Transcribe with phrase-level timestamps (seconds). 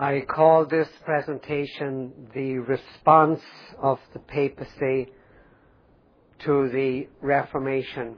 [0.00, 3.42] I call this presentation the response
[3.78, 5.12] of the papacy
[6.38, 8.16] to the Reformation.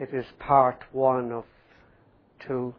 [0.00, 1.44] It is part one of
[2.40, 2.74] two,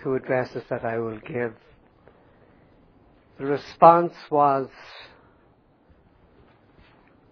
[0.00, 1.54] two addresses that I will give.
[3.40, 4.68] The response was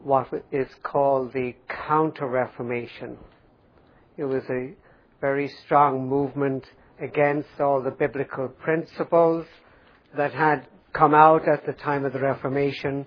[0.00, 3.18] what is called the Counter Reformation.
[4.16, 4.72] It was a
[5.20, 6.64] very strong movement
[7.00, 9.46] against all the biblical principles
[10.16, 13.06] that had come out at the time of the Reformation,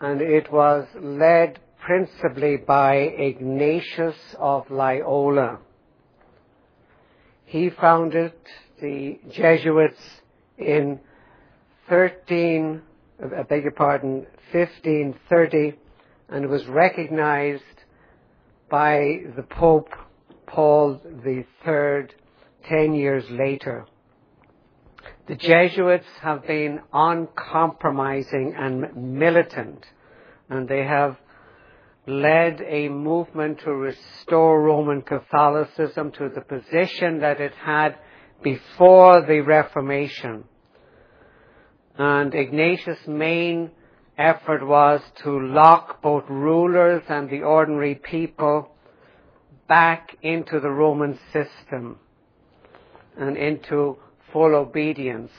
[0.00, 5.58] and it was led principally by Ignatius of Loyola.
[7.44, 8.32] He founded
[8.80, 10.00] the Jesuits
[10.56, 11.00] in
[11.88, 12.80] 13,
[13.22, 15.74] I beg your pardon, 1530,
[16.30, 17.62] and was recognized
[18.70, 19.90] by the Pope
[20.46, 22.06] Paul III
[22.68, 23.86] ten years later.
[25.26, 29.86] The Jesuits have been uncompromising and militant,
[30.48, 31.16] and they have
[32.06, 37.96] led a movement to restore Roman Catholicism to the position that it had
[38.42, 40.44] before the Reformation.
[41.96, 43.70] And Ignatius' main
[44.18, 48.74] effort was to lock both rulers and the ordinary people
[49.68, 51.98] back into the Roman system
[53.16, 53.98] and into
[54.32, 55.30] full obedience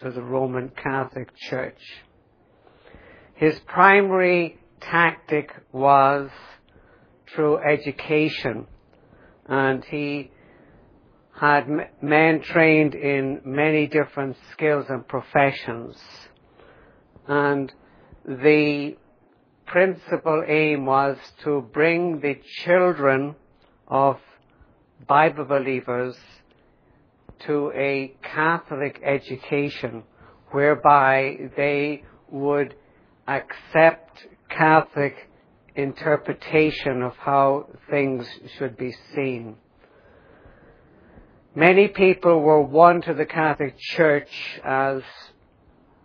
[0.00, 1.80] to the Roman Catholic Church.
[3.34, 6.30] His primary tactic was
[7.34, 8.66] through education,
[9.46, 10.30] and he
[11.38, 11.68] had
[12.02, 15.96] men trained in many different skills and professions.
[17.28, 17.72] And
[18.24, 18.96] the
[19.66, 23.36] principal aim was to bring the children
[23.86, 24.18] of
[25.06, 26.16] Bible believers
[27.46, 30.02] to a Catholic education
[30.50, 32.74] whereby they would
[33.26, 35.14] accept Catholic
[35.74, 39.56] interpretation of how things should be seen.
[41.54, 44.30] Many people were won to the Catholic Church
[44.64, 45.02] as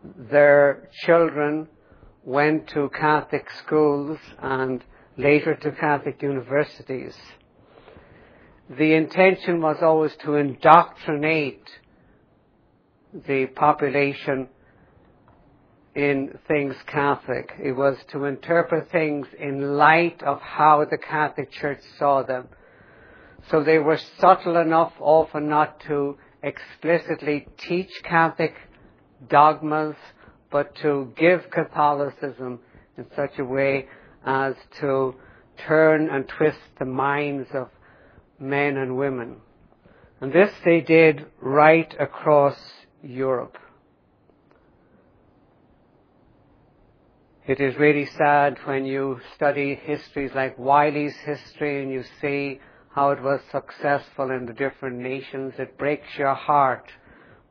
[0.04, 1.68] their children
[2.24, 4.84] went to Catholic schools and
[5.18, 7.16] later to Catholic universities
[8.78, 11.68] the intention was always to indoctrinate
[13.28, 14.48] the population
[15.96, 17.52] in things Catholic.
[17.62, 22.48] It was to interpret things in light of how the Catholic Church saw them.
[23.52, 28.56] So they were subtle enough often not to explicitly teach Catholic
[29.30, 29.96] dogmas,
[30.52, 32.60] but to give Catholicism
[32.98, 33.88] in such a way
[34.26, 35.16] as to
[35.68, 37.70] turn and twist the minds of
[38.40, 39.38] men and women.
[40.22, 42.58] And this they did right across
[43.02, 43.58] Europe.
[47.46, 52.62] It is really sad when you study histories like Wylie's history and you see
[52.96, 55.56] how it was successful in the different nations.
[55.58, 56.90] It breaks your heart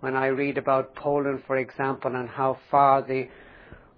[0.01, 3.29] when I read about Poland, for example, and how far the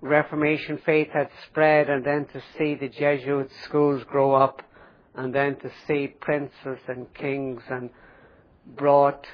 [0.01, 4.63] Reformation faith had spread and then to see the Jesuit schools grow up
[5.17, 7.91] and then to see princes and kings and
[8.67, 9.27] brought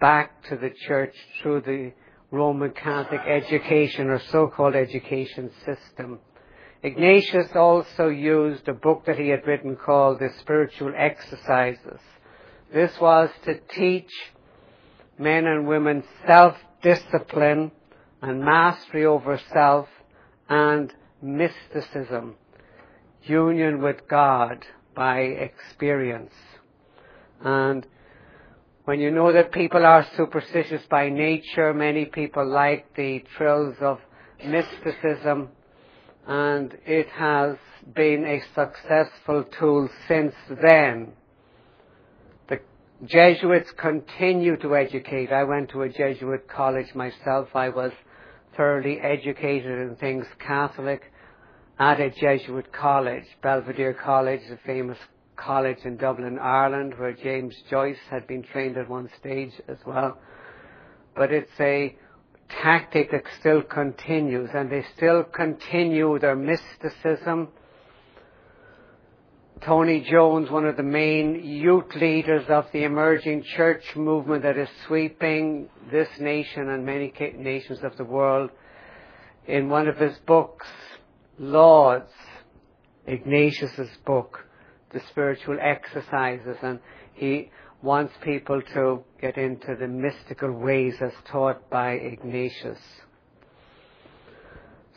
[0.00, 1.92] back to the church through the
[2.30, 6.18] Roman Catholic education or so-called education system.
[6.82, 12.00] Ignatius also used a book that he had written called The Spiritual Exercises.
[12.72, 14.10] This was to teach
[15.18, 17.72] men and women self-discipline
[18.22, 19.88] and mastery over self
[20.48, 22.36] and mysticism
[23.28, 26.34] union with God by experience.
[27.40, 27.86] And
[28.84, 34.00] when you know that people are superstitious by nature, many people like the thrills of
[34.44, 35.50] mysticism,
[36.26, 37.56] and it has
[37.94, 41.12] been a successful tool since then.
[42.48, 42.60] The
[43.04, 45.32] Jesuits continue to educate.
[45.32, 47.48] I went to a Jesuit college myself.
[47.54, 47.92] I was
[48.56, 51.02] thoroughly educated in things Catholic
[51.78, 54.98] at a Jesuit college, Belvedere College, a famous
[55.36, 60.18] college in Dublin, Ireland, where James Joyce had been trained at one stage as well.
[61.14, 61.96] But it's a
[62.48, 67.48] tactic that still continues, and they still continue their mysticism.
[69.60, 74.68] Tony Jones, one of the main youth leaders of the emerging church movement that is
[74.86, 78.50] sweeping this nation and many nations of the world,
[79.46, 80.66] in one of his books,
[81.38, 82.10] Lauds,
[83.06, 84.44] Ignatius's book,
[84.92, 86.80] The Spiritual Exercises, and
[87.14, 87.50] he
[87.80, 92.78] wants people to get into the mystical ways as taught by Ignatius.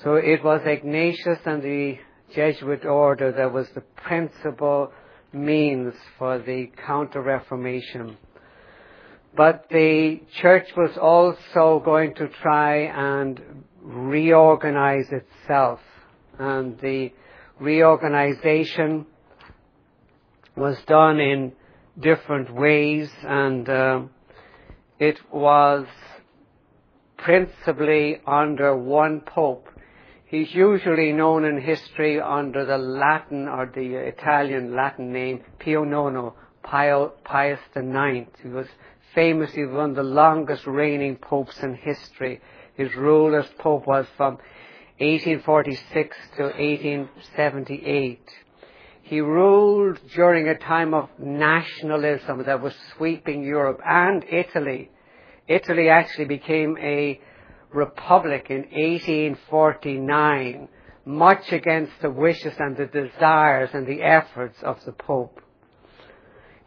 [0.03, 1.99] So it was Ignatius and the
[2.33, 4.91] Jesuit order that was the principal
[5.31, 8.17] means for the Counter Reformation.
[9.35, 15.79] But the church was also going to try and reorganize itself.
[16.39, 17.11] And the
[17.59, 19.05] reorganization
[20.55, 21.53] was done in
[21.99, 24.01] different ways and uh,
[24.99, 25.85] it was
[27.17, 29.67] principally under one pope.
[30.25, 36.35] He's usually known in history under the Latin or the Italian Latin name Pio Nono,
[36.63, 38.29] Pio, Pius IX.
[38.41, 38.67] He was
[39.13, 42.39] famously one of the longest reigning popes in history.
[42.75, 44.37] His rule as pope was from
[45.01, 48.21] 1846 to 1878.
[49.01, 54.91] He ruled during a time of nationalism that was sweeping Europe and Italy.
[55.47, 57.19] Italy actually became a
[57.73, 60.67] republic in 1849,
[61.05, 65.41] much against the wishes and the desires and the efforts of the Pope.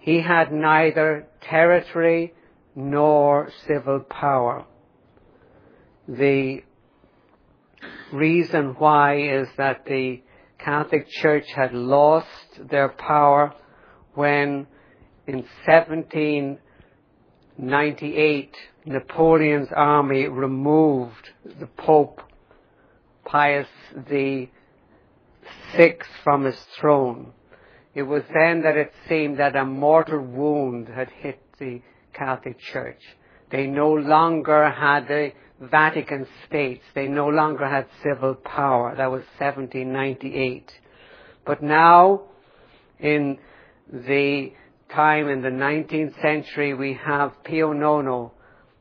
[0.00, 2.34] He had neither territory
[2.74, 4.64] nor civil power.
[6.08, 6.64] The
[8.12, 10.22] reason why is that the
[10.58, 13.52] Catholic Church had lost their power
[14.14, 14.66] when
[15.26, 22.20] in 1798 Napoleon's army removed the Pope
[23.24, 23.66] Pius
[24.08, 24.50] VI
[26.22, 27.32] from his throne.
[27.94, 31.80] It was then that it seemed that a mortal wound had hit the
[32.12, 33.00] Catholic Church.
[33.54, 35.30] They no longer had the
[35.60, 36.82] Vatican states.
[36.96, 38.96] They no longer had civil power.
[38.96, 40.72] That was 1798.
[41.46, 42.22] But now,
[42.98, 43.38] in
[43.92, 44.52] the
[44.92, 48.32] time in the 19th century, we have Pio Nono,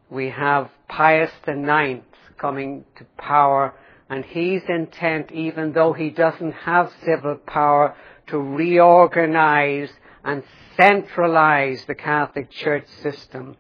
[0.10, 2.02] we have Pius IX
[2.40, 3.76] coming to power,
[4.10, 9.92] and he's intent, even though he doesn't have civil power, to reorganize
[10.24, 10.42] and
[10.76, 13.56] centralize the Catholic Church system.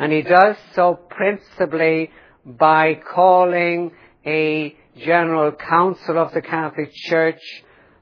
[0.00, 2.10] And he does so principally
[2.46, 3.92] by calling
[4.24, 7.40] a General Council of the Catholic Church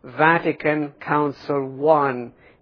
[0.04, 1.56] Vatican Council
[1.90, 2.10] I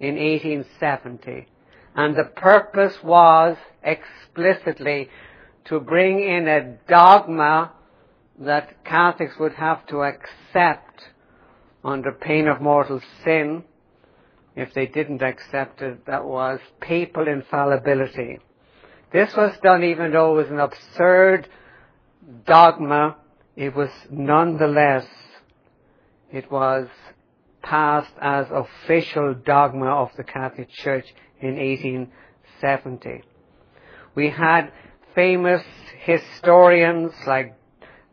[0.01, 1.47] in 1870.
[1.95, 5.11] And the purpose was explicitly
[5.67, 7.73] to bring in a dogma
[8.39, 11.03] that Catholics would have to accept
[11.85, 13.65] under pain of mortal sin.
[14.55, 18.39] If they didn't accept it, that was papal infallibility.
[19.17, 21.49] This was done even though it was an absurd
[22.45, 23.17] dogma,
[23.57, 25.07] it was nonetheless,
[26.31, 26.87] it was
[27.63, 31.07] passed as official dogma of the Catholic Church
[31.41, 33.23] in 1870.
[34.15, 34.71] We had
[35.15, 35.63] famous
[36.01, 37.55] historians like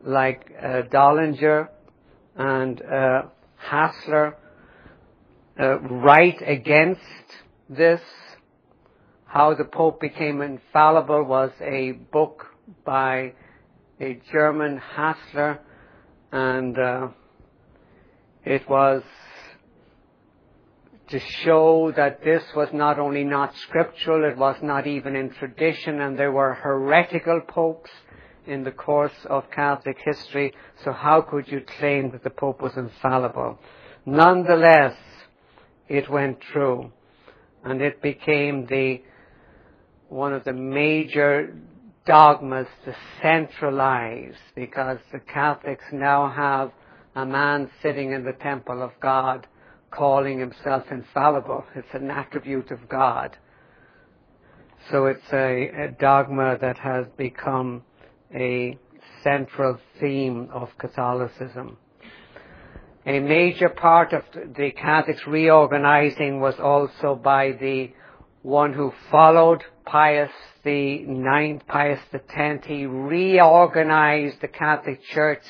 [0.06, 1.68] like uh, Döllinger
[2.38, 3.24] and uh,
[3.70, 4.36] Hasler
[5.60, 7.02] uh, write against
[7.68, 8.00] this.
[9.34, 12.46] How the Pope became infallible was a book
[12.86, 13.34] by
[14.00, 15.58] a German Hasler,
[16.32, 17.08] and uh,
[18.46, 19.02] it was
[21.08, 26.00] to show that this was not only not scriptural, it was not even in tradition,
[26.00, 27.90] and there were heretical popes
[28.46, 32.78] in the course of Catholic history, so how could you claim that the Pope was
[32.78, 33.58] infallible?
[34.06, 34.96] Nonetheless,
[35.90, 36.92] it went through,
[37.64, 39.02] and it became the
[40.14, 41.56] one of the major
[42.06, 46.72] dogmas to centralize because the Catholics now have
[47.16, 49.48] a man sitting in the temple of God
[49.90, 51.66] calling himself infallible.
[51.76, 53.38] It's an attribute of God.
[54.92, 57.84] So it's a, a dogma that has become
[58.34, 58.78] a
[59.24, 61.78] central theme of Catholicism.
[63.06, 67.92] A major part of the Catholics reorganizing was also by the
[68.44, 70.32] one who followed Pius
[70.64, 72.66] the ninth, Pius the tenth.
[72.66, 75.44] He reorganized the Catholic Church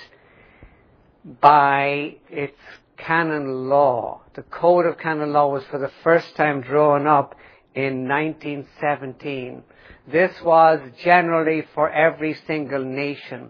[1.41, 2.57] by its
[2.97, 4.21] canon law.
[4.35, 7.35] The Code of Canon Law was for the first time drawn up
[7.73, 9.63] in 1917.
[10.11, 13.49] This was generally for every single nation.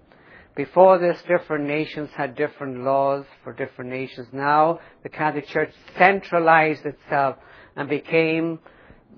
[0.55, 4.27] Before this, different nations had different laws for different nations.
[4.31, 7.37] Now, the Catholic Church centralized itself
[7.75, 8.59] and became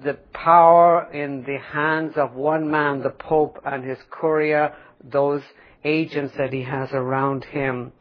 [0.04, 5.42] the power in the hands of one man, the Pope, and his curia, those
[5.84, 7.92] agents that he has around him.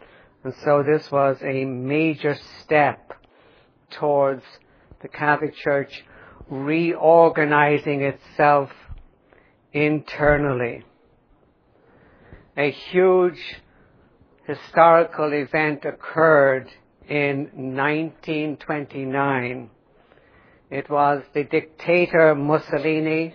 [0.43, 3.13] And so this was a major step
[3.91, 4.43] towards
[5.01, 6.05] the Catholic Church
[6.49, 8.71] reorganizing itself
[9.73, 10.85] internally.
[12.57, 13.61] A huge
[14.47, 16.71] historical event occurred
[17.09, 19.71] in 1929.
[20.71, 23.35] It was the dictator Mussolini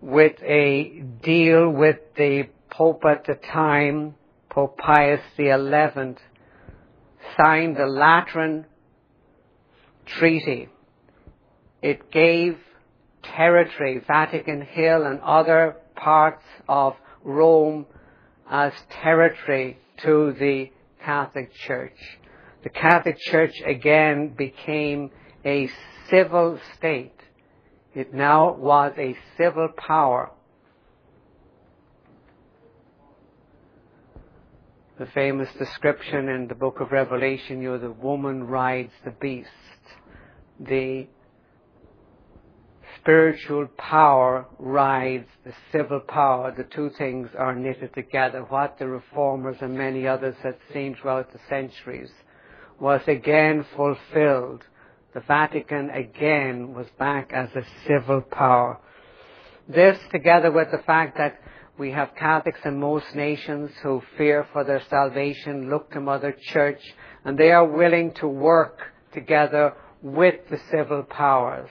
[0.00, 4.14] with a deal with the Pope at the time,
[4.48, 6.14] Pope Pius XI,
[7.36, 8.64] signed the Lateran
[10.06, 10.68] Treaty.
[11.82, 12.58] It gave
[13.22, 17.86] territory, Vatican Hill and other parts of Rome
[18.50, 20.70] as territory to the
[21.04, 21.98] Catholic Church.
[22.62, 25.10] The Catholic Church again became
[25.44, 25.68] a
[26.08, 27.18] civil state.
[27.94, 30.30] It now was a civil power.
[34.98, 39.48] The famous description in the book of Revelation, you know, the woman rides the beast.
[40.60, 41.08] The
[43.00, 46.54] spiritual power rides the civil power.
[46.56, 48.42] The two things are knitted together.
[48.42, 52.12] What the reformers and many others had seen throughout the centuries
[52.80, 54.64] was again fulfilled.
[55.14, 58.78] The Vatican again was back as a civil power.
[59.68, 61.40] This, together with the fact that
[61.78, 66.80] we have Catholics in most nations who fear for their salvation, look to Mother Church,
[67.24, 68.80] and they are willing to work
[69.12, 71.70] together with the civil powers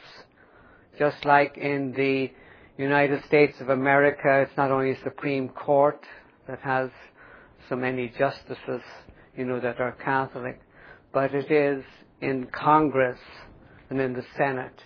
[1.01, 2.31] just like in the
[2.77, 5.99] United States of America, it's not only Supreme Court
[6.47, 6.89] that has
[7.69, 8.81] so many justices,
[9.35, 10.59] you know, that are Catholic,
[11.13, 11.83] but it is
[12.21, 13.19] in Congress
[13.89, 14.83] and in the Senate.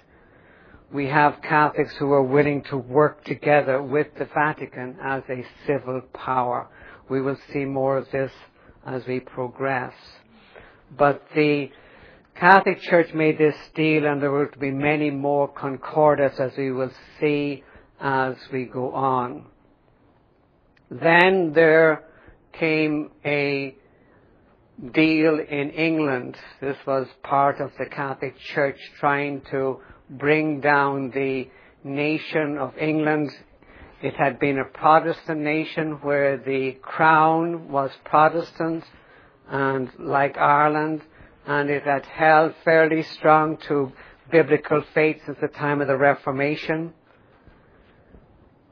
[0.92, 6.02] We have Catholics who are willing to work together with the Vatican as a civil
[6.14, 6.68] power.
[7.10, 8.32] We will see more of this
[8.86, 9.94] as we progress.
[10.98, 11.70] But the
[12.36, 16.92] Catholic Church made this deal and there will be many more concordats as we will
[17.20, 17.64] see
[18.00, 19.46] as we go on.
[20.92, 22.04] Then there
[22.54, 23.76] came a
[24.94, 26.38] deal in England.
[26.62, 29.80] This was part of the Catholic Church trying to
[30.10, 31.50] bring down the
[31.84, 33.32] nation of England.
[34.02, 38.84] It had been a Protestant nation where the crown was Protestant
[39.48, 41.02] and like Ireland,
[41.46, 43.92] and it had held fairly strong to
[44.32, 46.94] biblical faith since the time of the Reformation.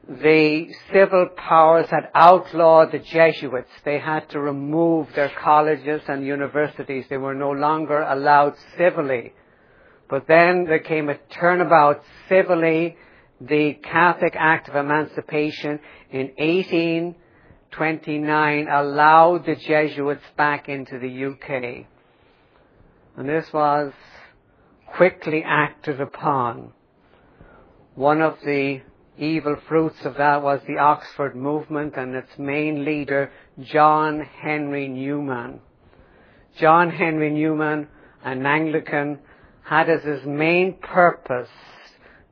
[0.06, 3.70] The civil powers had outlawed the Jesuits.
[3.84, 7.06] They had to remove their colleges and universities.
[7.08, 9.32] They were no longer allowed civilly.
[10.10, 12.98] But then there came a turnabout civilly.
[13.40, 15.80] The Catholic Act of Emancipation
[16.10, 21.86] in 1829 allowed the Jesuits back into the UK.
[23.16, 23.94] And this was
[24.86, 26.74] quickly acted upon.
[27.94, 28.82] One of the
[29.18, 33.30] evil fruits of that was the Oxford movement and its main leader,
[33.60, 35.60] John Henry Newman.
[36.58, 37.88] John Henry Newman,
[38.24, 39.18] an Anglican,
[39.62, 41.48] had as his main purpose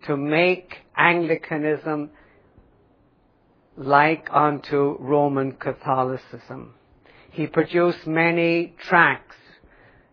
[0.06, 2.10] to make Anglicanism
[3.76, 6.74] like unto Roman Catholicism.
[7.30, 9.36] He produced many tracts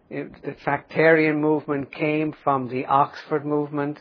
[0.09, 3.99] the Tractarian movement came from the Oxford movement,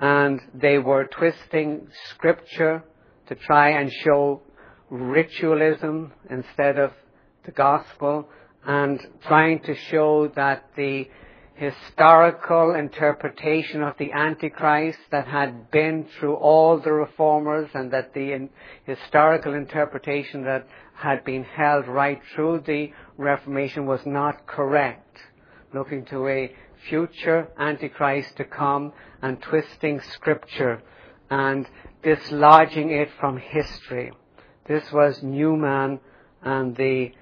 [0.00, 2.82] and they were twisting scripture
[3.28, 4.42] to try and show
[4.90, 6.92] ritualism instead of
[7.44, 8.28] the gospel,
[8.66, 11.06] and trying to show that the
[11.54, 18.48] historical interpretation of the Antichrist that had been through all the reformers and that the
[18.84, 25.16] historical interpretation that had been held right through the Reformation was not correct,
[25.72, 26.52] looking to a
[26.88, 30.82] future Antichrist to come and twisting Scripture
[31.30, 31.66] and
[32.02, 34.12] dislodging it from history.
[34.66, 36.00] This was Newman
[36.42, 37.12] and the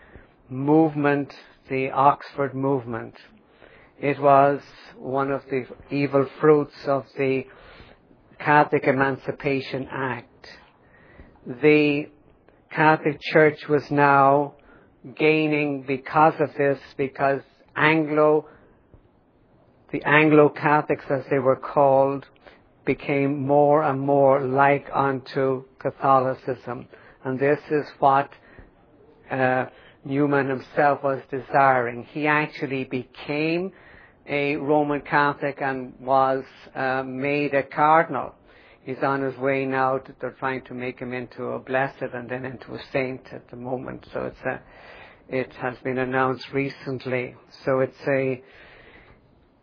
[0.48, 1.34] movement,
[1.68, 3.14] the Oxford movement.
[4.00, 4.60] It was
[4.96, 7.44] one of the evil fruits of the
[8.38, 10.48] Catholic Emancipation Act.
[11.46, 12.08] The
[12.70, 14.54] Catholic Church was now
[15.16, 17.42] gaining because of this, because
[17.76, 18.46] Anglo,
[19.92, 22.26] the Anglo Catholics as they were called,
[22.84, 26.88] became more and more like unto Catholicism.
[27.24, 28.30] And this is what
[29.30, 29.66] uh,
[30.04, 32.04] Newman himself was desiring.
[32.10, 33.72] He actually became
[34.26, 36.44] a Roman Catholic and was
[36.74, 38.34] uh, made a cardinal
[38.84, 39.98] he's on his way now.
[39.98, 43.50] To, they're trying to make him into a blessed and then into a saint at
[43.50, 44.06] the moment.
[44.12, 44.60] So it's a,
[45.28, 47.34] it has been announced recently.
[47.64, 48.42] So it's a,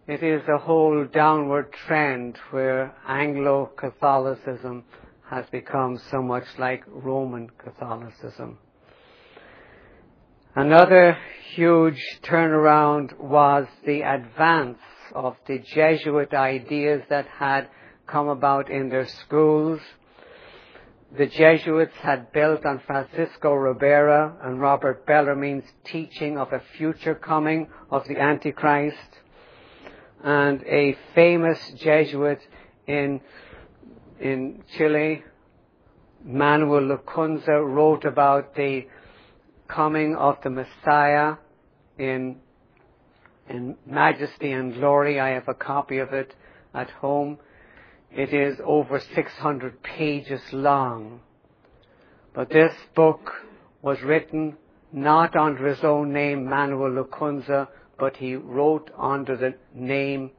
[0.10, 4.84] it is a whole downward trend where Anglo-Catholicism
[5.30, 8.58] has become so much like Roman Catholicism.
[10.56, 11.16] Another
[11.54, 14.80] huge turnaround was the advance
[15.14, 17.70] of the Jesuit ideas that had
[18.08, 19.80] come about in their schools.
[21.16, 27.70] The Jesuits had built on Francisco Ribera and Robert Bellarmine's teaching of a future coming
[27.92, 29.19] of the Antichrist.
[30.24, 32.40] And a famous Jesuit
[32.88, 33.22] in,
[34.20, 35.24] in Chile,
[36.24, 38.88] Manuel Lacunza, wrote about the
[39.68, 41.36] coming of the Messiah
[41.98, 42.38] in,
[43.48, 45.20] in majesty and glory.
[45.20, 46.36] I have a copy of it
[46.74, 47.38] at home.
[48.12, 51.22] It is over 600 pages long.
[52.34, 53.32] But this book
[53.82, 54.58] was written
[54.92, 57.68] not under his own name, Manuel Lacunza,
[58.00, 60.32] but he wrote under the name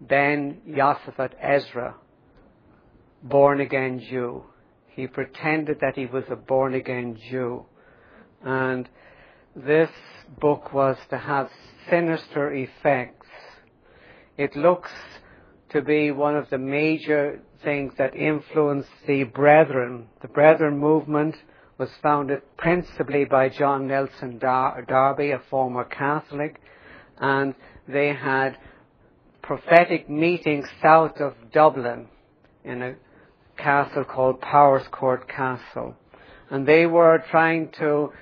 [0.00, 1.94] Ben Yosefat Ezra,
[3.22, 4.44] born again Jew.
[4.88, 7.64] He pretended that he was a born again Jew.
[8.44, 8.88] And
[9.56, 9.90] this
[10.40, 11.48] book was to have
[11.88, 13.26] sinister effects.
[14.36, 14.90] It looks
[15.70, 20.08] to be one of the major things that influenced the Brethren.
[20.22, 21.36] The Brethren movement
[21.78, 26.60] was founded principally by John Nelson Dar- Darby, a former Catholic,
[27.18, 27.54] and
[27.88, 28.56] they had
[29.42, 32.08] prophetic meetings south of Dublin
[32.64, 32.94] in a
[33.56, 35.94] castle called Powerscourt Castle.
[36.50, 38.12] And they were trying to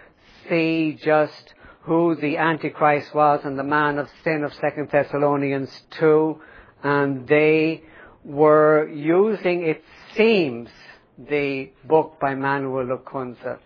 [0.49, 6.41] see just who the Antichrist was and the man of sin of Second Thessalonians 2,
[6.83, 7.83] and they
[8.25, 9.83] were using, it
[10.17, 10.71] seems,
[11.19, 13.59] the book by Manuel Lacunza,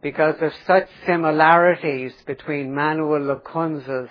[0.00, 4.10] because there's such similarities between Manuel Lacunza's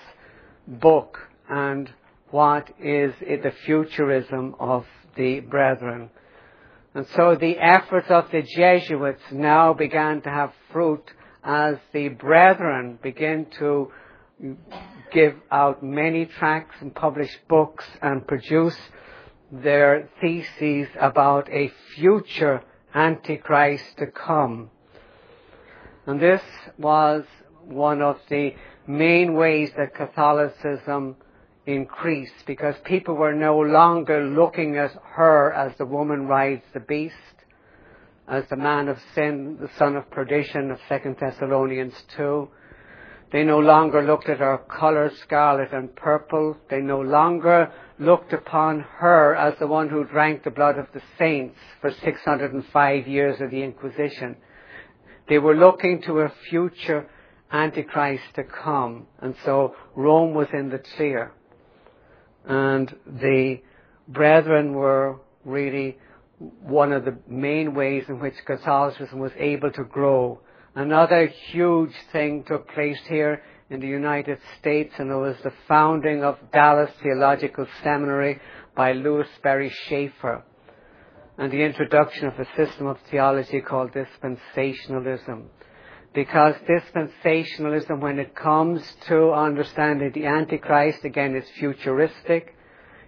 [0.69, 1.89] book and
[2.31, 4.85] what is the futurism of
[5.15, 6.09] the brethren.
[6.93, 11.03] And so the efforts of the Jesuits now began to have fruit
[11.43, 13.91] as the brethren begin to
[15.11, 18.77] give out many tracts and publish books and produce
[19.51, 22.61] their theses about a future
[22.93, 24.69] Antichrist to come.
[26.05, 26.41] And this
[26.77, 27.23] was
[27.65, 28.53] one of the
[28.89, 31.15] main ways that Catholicism
[31.67, 37.15] increased because people were no longer looking at her as the woman rides the beast,
[38.27, 42.49] as the man of sin, the son of perdition of 2 Thessalonians 2.
[43.31, 46.57] They no longer looked at her color scarlet and purple.
[46.71, 51.01] They no longer looked upon her as the one who drank the blood of the
[51.19, 54.35] saints for 605 years of the Inquisition.
[55.27, 57.07] They were looking to a future
[57.51, 59.07] Antichrist to come.
[59.19, 61.31] And so Rome was in the clear.
[62.45, 63.61] And the
[64.07, 65.97] brethren were really
[66.61, 70.39] one of the main ways in which Catholicism was able to grow.
[70.75, 76.23] Another huge thing took place here in the United States, and it was the founding
[76.23, 78.39] of Dallas Theological Seminary
[78.75, 80.43] by Lewis Sperry Chafer,
[81.37, 85.45] and the introduction of a system of theology called dispensationalism
[86.13, 92.55] because dispensationalism, when it comes to understanding the Antichrist, again, is futuristic.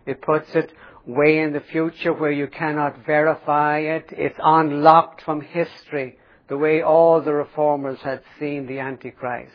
[0.05, 0.71] It puts it
[1.05, 4.05] way in the future where you cannot verify it.
[4.11, 9.51] It's unlocked from history, the way all the reformers had seen the Antichrist.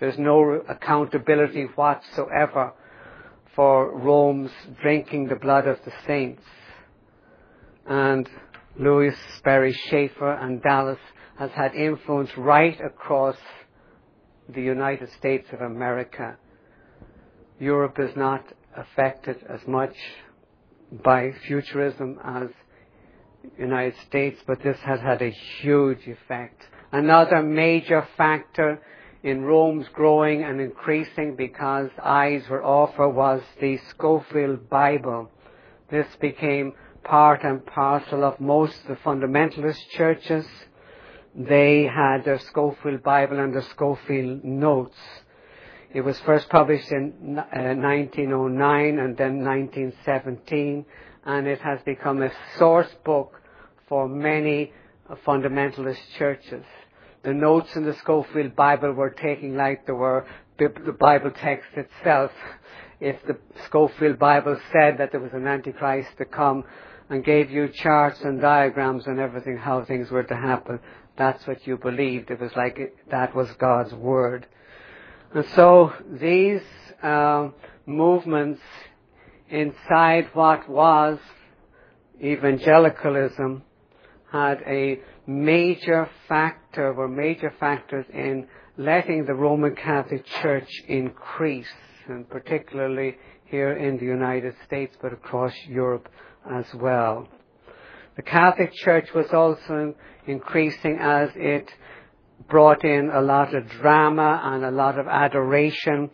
[0.00, 2.72] There's no accountability whatsoever
[3.54, 6.42] for Rome's drinking the blood of the saints.
[7.86, 8.28] And
[8.78, 10.98] Lewis Sperry Chafer and Dallas
[11.38, 13.36] has had influence right across
[14.48, 16.36] the United States of America.
[17.60, 18.44] Europe is not
[18.76, 19.94] affected as much
[20.90, 22.48] by futurism as
[23.56, 26.60] the United States, but this has had a huge effect.
[26.90, 28.80] Another major factor
[29.22, 35.30] in Rome's growing and increasing because eyes were off her was the Scofield Bible.
[35.90, 36.72] This became
[37.04, 40.46] part and parcel of most of the fundamentalist churches
[41.34, 44.96] they had their Scofield Bible and their Scofield Notes.
[45.92, 50.84] It was first published in uh, 1909 and then 1917,
[51.24, 53.40] and it has become a source book
[53.88, 54.72] for many
[55.08, 56.64] uh, fundamentalist churches.
[57.22, 60.26] The notes in the Scofield Bible were taken like they were
[60.58, 62.32] the Bible text itself.
[63.00, 66.64] If the Scofield Bible said that there was an Antichrist to come
[67.08, 70.80] and gave you charts and diagrams and everything, how things were to happen,
[71.18, 72.30] that's what you believed.
[72.30, 74.46] It was like that was God's word.
[75.34, 76.62] And so these
[77.02, 77.54] um,
[77.84, 78.62] movements
[79.50, 81.18] inside what was
[82.22, 83.62] evangelicalism
[84.32, 91.68] had a major factor, were major factors in letting the Roman Catholic Church increase,
[92.06, 96.08] and particularly here in the United States, but across Europe
[96.50, 97.28] as well.
[98.18, 99.94] The Catholic Church was also
[100.26, 101.70] increasing as it
[102.48, 106.10] brought in a lot of drama and a lot of adoration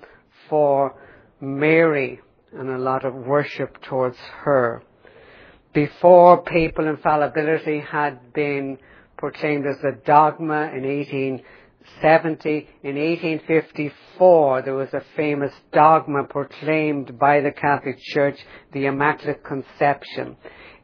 [0.50, 0.94] for
[1.40, 2.20] Mary
[2.52, 4.82] and a lot of worship towards her.
[5.72, 8.76] Before papal infallibility had been
[9.16, 17.40] proclaimed as a dogma in 1870, in 1854 there was a famous dogma proclaimed by
[17.40, 18.38] the Catholic Church,
[18.74, 20.36] the Immaculate Conception.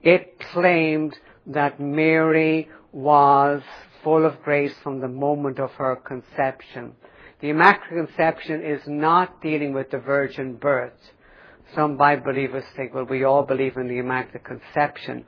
[0.02, 3.62] It claimed that Mary was
[4.02, 6.92] full of grace from the moment of her conception.
[7.40, 10.92] The Immaculate Conception is not dealing with the virgin birth.
[11.74, 15.24] Some Bible believers think, well, we all believe in the Immaculate Conception,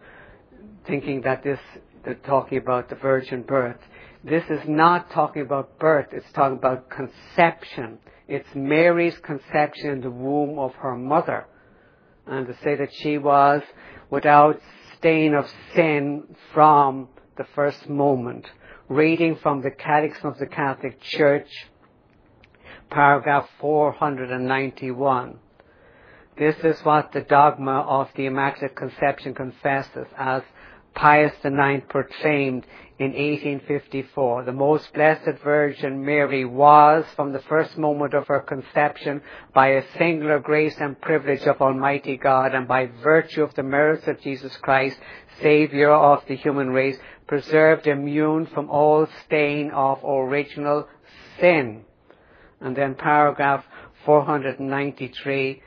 [0.86, 1.60] thinking that this,
[2.04, 3.78] they're talking about the virgin birth.
[4.24, 7.98] This is not talking about birth, it's talking about conception.
[8.28, 11.46] It's Mary's conception in the womb of her mother.
[12.26, 13.62] And to say that she was
[14.12, 14.60] without
[14.98, 16.22] stain of sin
[16.52, 18.46] from the first moment
[18.86, 21.48] reading from the Catechism of the Catholic Church,
[22.90, 25.38] paragraph 491.
[26.36, 30.42] This is what the dogma of the Immaculate Conception confesses as
[30.94, 32.66] Pius IX proclaimed
[33.02, 34.44] in 1854.
[34.44, 39.84] The most blessed Virgin Mary was, from the first moment of her conception, by a
[39.98, 44.56] singular grace and privilege of Almighty God, and by virtue of the merits of Jesus
[44.58, 44.96] Christ,
[45.40, 50.86] Saviour of the human race, preserved immune from all stain of original
[51.40, 51.84] sin.
[52.60, 53.64] And then paragraph
[54.04, 55.60] 493,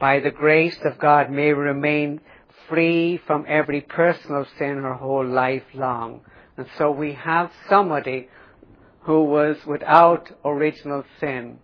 [0.00, 2.20] by the grace of God may remain
[2.68, 6.22] free from every personal sin her whole life long.
[6.60, 8.28] And so we have somebody
[9.04, 11.58] who was without original sin.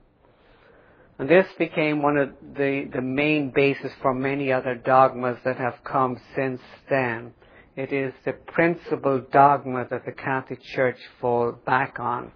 [1.18, 5.84] And this became one of the, the main basis for many other dogmas that have
[5.84, 7.34] come since then.
[7.76, 12.32] It is the principal dogma that the Catholic Church falls back on.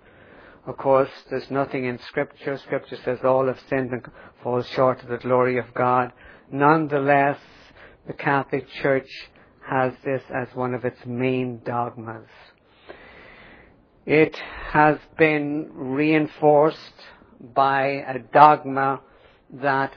[0.67, 2.59] Of course, there's nothing in Scripture.
[2.59, 4.07] Scripture says all have sinned and
[4.43, 6.13] fall short of the glory of God.
[6.53, 7.39] Nonetheless,
[8.07, 9.09] the Catholic Church
[9.67, 12.29] has this as one of its main dogmas.
[14.07, 16.95] It has been reinforced
[17.55, 19.01] by a dogma
[19.53, 19.93] that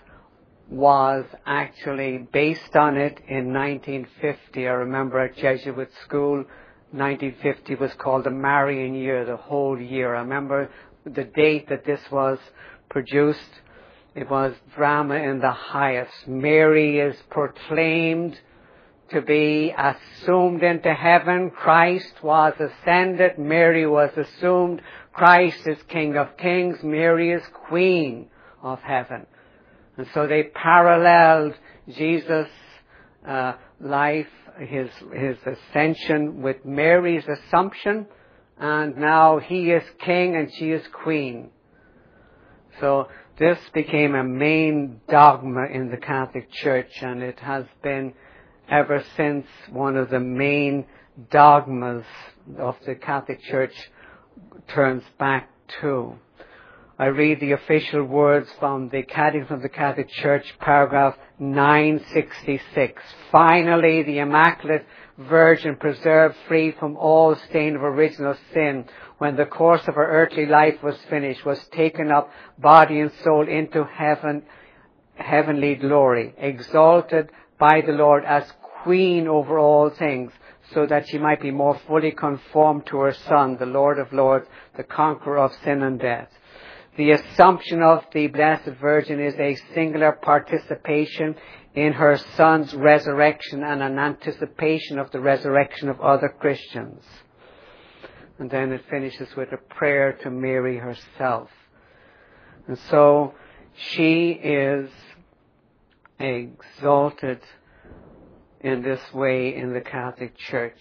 [0.69, 4.67] was actually based on it in 1950.
[4.67, 6.45] I remember at Jesuit school,
[6.91, 10.15] 1950 was called the Marian year, the whole year.
[10.15, 10.69] I remember
[11.05, 12.39] the date that this was
[12.89, 13.61] produced.
[14.15, 16.27] It was drama in the highest.
[16.27, 18.37] Mary is proclaimed
[19.13, 21.51] to be assumed into heaven.
[21.51, 23.37] Christ was ascended.
[23.37, 24.81] Mary was assumed.
[25.13, 26.77] Christ is King of Kings.
[26.83, 28.27] Mary is Queen
[28.61, 29.25] of heaven.
[29.97, 31.53] And so they paralleled
[31.87, 32.47] Jesus'
[33.27, 34.27] uh, life,
[34.59, 38.07] his, his ascension with Mary's assumption,
[38.57, 41.49] and now he is king and she is queen.
[42.79, 48.13] So this became a main dogma in the Catholic Church, and it has been
[48.69, 50.85] ever since one of the main
[51.29, 52.05] dogmas
[52.57, 53.73] of the Catholic Church
[54.67, 55.49] turns back
[55.81, 56.15] to.
[56.97, 63.01] I read the official words from the Catechism of the Catholic Church, paragraph 966.
[63.31, 64.85] Finally, the Immaculate
[65.17, 68.85] Virgin preserved free from all stain of original sin
[69.17, 73.47] when the course of her earthly life was finished, was taken up body and soul
[73.47, 74.43] into heaven,
[75.15, 77.29] heavenly glory, exalted
[77.63, 78.43] by the Lord as
[78.83, 80.33] queen over all things,
[80.73, 84.45] so that she might be more fully conformed to her Son, the Lord of Lords,
[84.75, 86.27] the conqueror of sin and death.
[86.97, 91.35] The assumption of the Blessed Virgin is a singular participation
[91.73, 97.01] in her Son's resurrection and an anticipation of the resurrection of other Christians.
[98.39, 101.49] And then it finishes with a prayer to Mary herself.
[102.67, 103.35] And so
[103.93, 104.89] she is
[106.19, 107.39] exalted
[108.61, 110.79] in this way in the Catholic Church.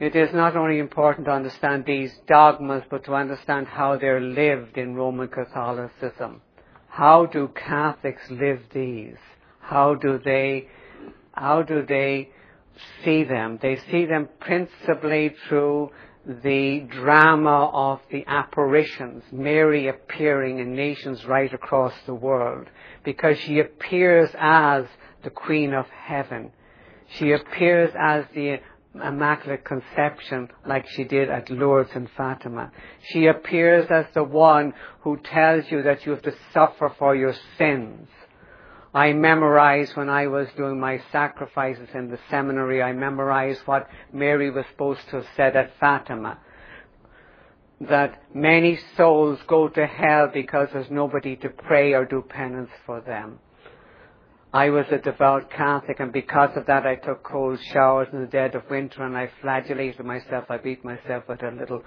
[0.00, 4.76] It is not only important to understand these dogmas, but to understand how they're lived
[4.76, 6.42] in Roman Catholicism.
[6.88, 9.16] How do Catholics live these?
[9.60, 10.68] How do they,
[11.32, 12.30] how do they
[13.04, 13.58] see them.
[13.60, 15.90] They see them principally through
[16.26, 22.68] the drama of the apparitions, Mary appearing in nations right across the world,
[23.04, 24.84] because she appears as
[25.22, 26.50] the Queen of Heaven.
[27.18, 28.60] She appears as the
[28.94, 32.70] Immaculate Conception like she did at Lourdes and Fatima.
[33.08, 37.34] She appears as the one who tells you that you have to suffer for your
[37.58, 38.08] sins.
[38.94, 44.50] I memorized when I was doing my sacrifices in the seminary, I memorized what Mary
[44.50, 46.38] was supposed to have said at Fatima.
[47.88, 53.00] That many souls go to hell because there's nobody to pray or do penance for
[53.00, 53.40] them.
[54.52, 58.26] I was a devout Catholic and because of that I took cold showers in the
[58.28, 60.44] dead of winter and I flagellated myself.
[60.48, 61.82] I beat myself with a little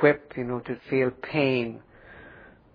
[0.00, 1.82] whip, you know, to feel pain.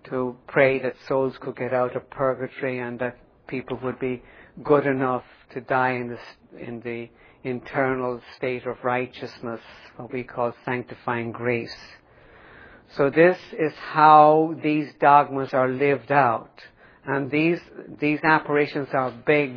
[0.04, 4.22] To pray that souls could get out of purgatory and that people would be
[4.62, 7.10] good enough to die in the, in the
[7.42, 9.60] internal state of righteousness,
[9.96, 11.76] what we call sanctifying grace.
[12.96, 16.50] So this is how these dogmas are lived out.
[17.06, 17.58] And these,
[18.00, 19.54] these apparitions are big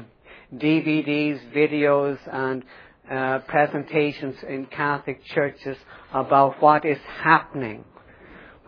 [0.54, 2.64] DVDs, videos, and
[3.12, 5.78] uh, presentations in Catholic churches
[6.14, 7.84] about what is happening.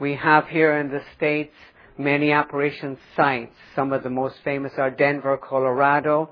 [0.02, 1.54] We have here in the States
[1.98, 3.56] many apparition sites.
[3.76, 6.30] Some of the most famous are Denver, Colorado,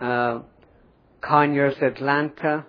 [0.00, 0.40] uh,
[1.20, 2.66] Conyers, Atlanta,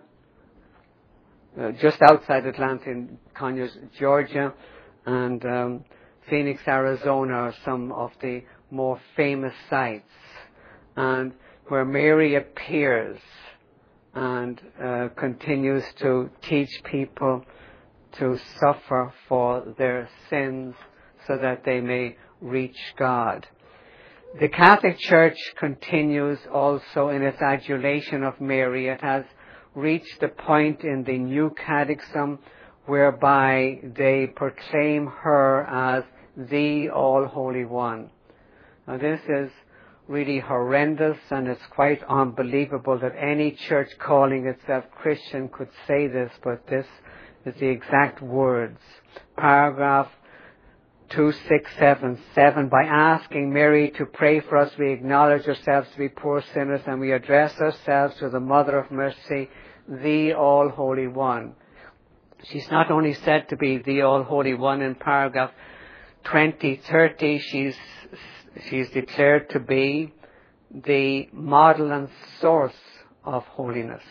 [1.60, 4.54] uh, just outside Atlanta in Conyers, Georgia,
[5.06, 5.86] and um,
[6.30, 10.10] Phoenix, Arizona are some of the more famous sites,
[10.96, 11.34] and
[11.68, 13.20] where Mary appears
[14.14, 17.44] and uh, continues to teach people
[18.14, 20.76] to suffer for their sins
[21.28, 23.46] so that they may reach God.
[24.40, 28.88] The Catholic Church continues also in its adulation of Mary.
[28.88, 29.24] It has
[29.78, 32.40] reached the point in the New Catechism
[32.88, 36.04] whereby they proclaim her as
[36.36, 38.10] the All Holy One.
[38.88, 39.52] Now this is
[40.08, 46.32] really horrendous and it's quite unbelievable that any church calling itself Christian could say this,
[46.44, 46.88] but this
[47.46, 48.80] is the exact words.
[49.38, 50.08] Paragraph
[51.10, 52.68] 2677.
[52.70, 57.00] By asking Mary to pray for us, we acknowledge ourselves to be poor sinners and
[57.00, 59.50] we address ourselves to the Mother of Mercy,
[59.88, 61.56] the All Holy One.
[62.44, 65.52] She's not only said to be the All Holy One in paragraph
[66.26, 67.76] 2030, she's,
[68.70, 70.14] she's declared to be
[70.72, 72.10] the model and
[72.42, 72.76] source
[73.24, 74.04] of holiness.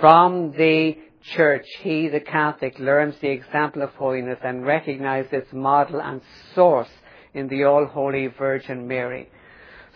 [0.00, 6.00] From the church, he, the Catholic, learns the example of holiness and recognizes its model
[6.00, 6.20] and
[6.54, 6.90] source
[7.32, 9.30] in the All Holy Virgin Mary.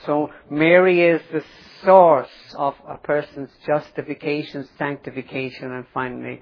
[0.04, 1.44] So Mary is the
[1.84, 6.40] source of a person's justification, sanctification, and finally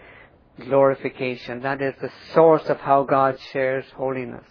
[0.61, 1.63] glorification.
[1.63, 4.45] That is the source of how God shares holiness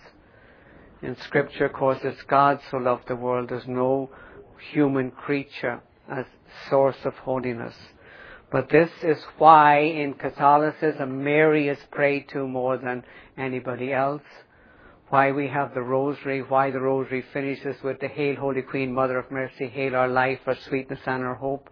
[1.03, 3.49] in Scripture, of course, it's God so loved the world.
[3.49, 4.09] There's no
[4.71, 6.25] human creature as
[6.69, 7.75] source of holiness.
[8.49, 13.03] But this is why in Catholicism Mary is prayed to more than
[13.37, 14.21] anybody else.
[15.13, 19.19] Why we have the rosary, why the rosary finishes with the Hail Holy Queen, Mother
[19.19, 21.69] of Mercy, Hail our life, our sweetness and our hope.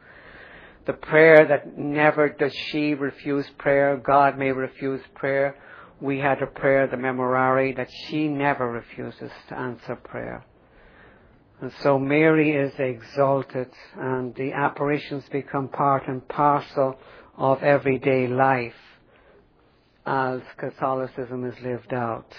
[0.85, 5.55] The prayer that never does she refuse prayer, God may refuse prayer
[5.99, 10.45] we had a prayer, the Memorare, that she never refuses to answer prayer.
[11.61, 16.95] And so Mary is exalted and the apparitions become part and parcel
[17.37, 18.73] of everyday life
[20.05, 22.31] as Catholicism is lived out.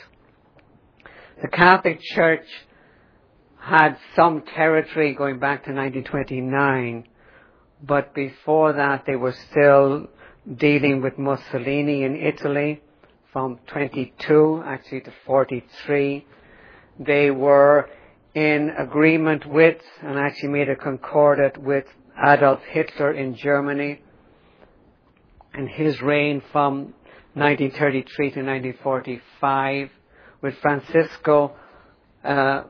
[1.42, 2.46] The Catholic Church
[3.59, 7.09] had some territory going back to 1929,
[7.83, 10.07] but before that they were still
[10.57, 12.81] dealing with Mussolini in Italy
[13.33, 16.24] from 22 actually to 43.
[17.00, 17.90] They were
[18.37, 21.87] in agreement with and actually made a concordat with
[22.24, 24.00] Adolf Hitler in Germany
[25.52, 26.94] and his reign from
[27.35, 29.90] 1933 to 1945
[30.42, 31.55] with Francisco,
[32.24, 32.64] uh,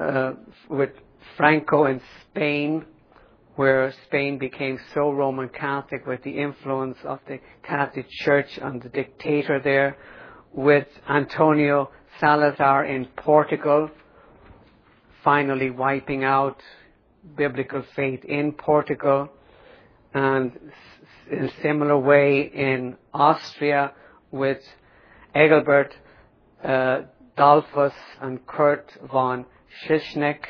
[0.00, 0.32] uh,
[0.70, 0.90] with
[1.36, 2.84] Franco in Spain
[3.56, 8.88] where Spain became so Roman Catholic with the influence of the Catholic Church on the
[8.88, 9.98] dictator there,
[10.52, 13.90] with Antonio Salazar in Portugal,
[15.22, 16.60] finally wiping out
[17.36, 19.28] biblical faith in Portugal,
[20.14, 20.58] and
[21.30, 23.92] in a similar way in Austria
[24.30, 24.58] with
[25.34, 25.94] Engelbert
[26.64, 27.02] uh,
[28.20, 29.46] and Kurt von
[29.84, 30.44] Schuschnigg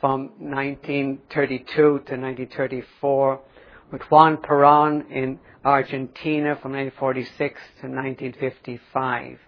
[0.00, 3.40] from 1932 to 1934
[3.90, 9.38] with Juan Perón in Argentina from 1946 to 1955.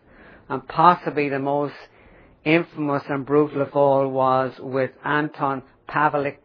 [0.48, 1.74] And possibly the most
[2.44, 6.38] infamous and brutal of all was with Anton Pavelic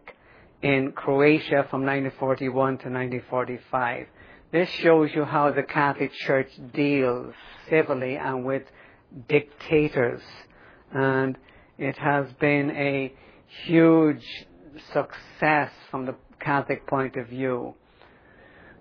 [0.62, 4.07] in Croatia from 1941 to 1945.
[4.51, 7.33] This shows you how the Catholic Church deals
[7.69, 8.63] civilly and with
[9.28, 10.22] dictators.
[10.91, 11.38] And
[11.78, 13.13] it has been a
[13.65, 14.26] huge
[14.93, 17.76] success from the Catholic point of view.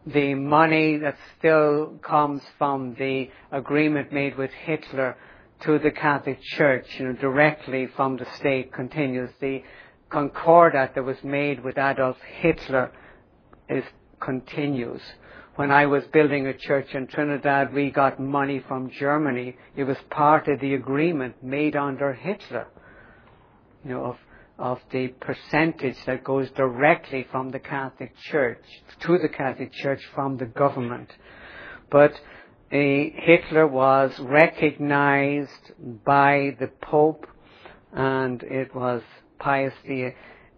[0.06, 5.16] The money that still comes from the agreement made with Hitler
[5.60, 9.30] to the Catholic Church, you know, directly from the state continues.
[9.40, 9.62] The
[10.08, 12.92] concordat that was made with Adolf Hitler
[13.68, 13.84] is
[14.20, 15.02] continues.
[15.58, 19.56] When I was building a church in Trinidad, we got money from Germany.
[19.74, 22.68] It was part of the agreement made under Hitler,
[23.84, 24.16] you know, of,
[24.56, 28.62] of the percentage that goes directly from the Catholic Church
[29.00, 31.10] to the Catholic Church from the government.
[31.90, 32.18] But uh,
[32.70, 35.72] Hitler was recognized
[36.04, 37.26] by the Pope,
[37.92, 39.02] and it was
[39.40, 39.74] Pius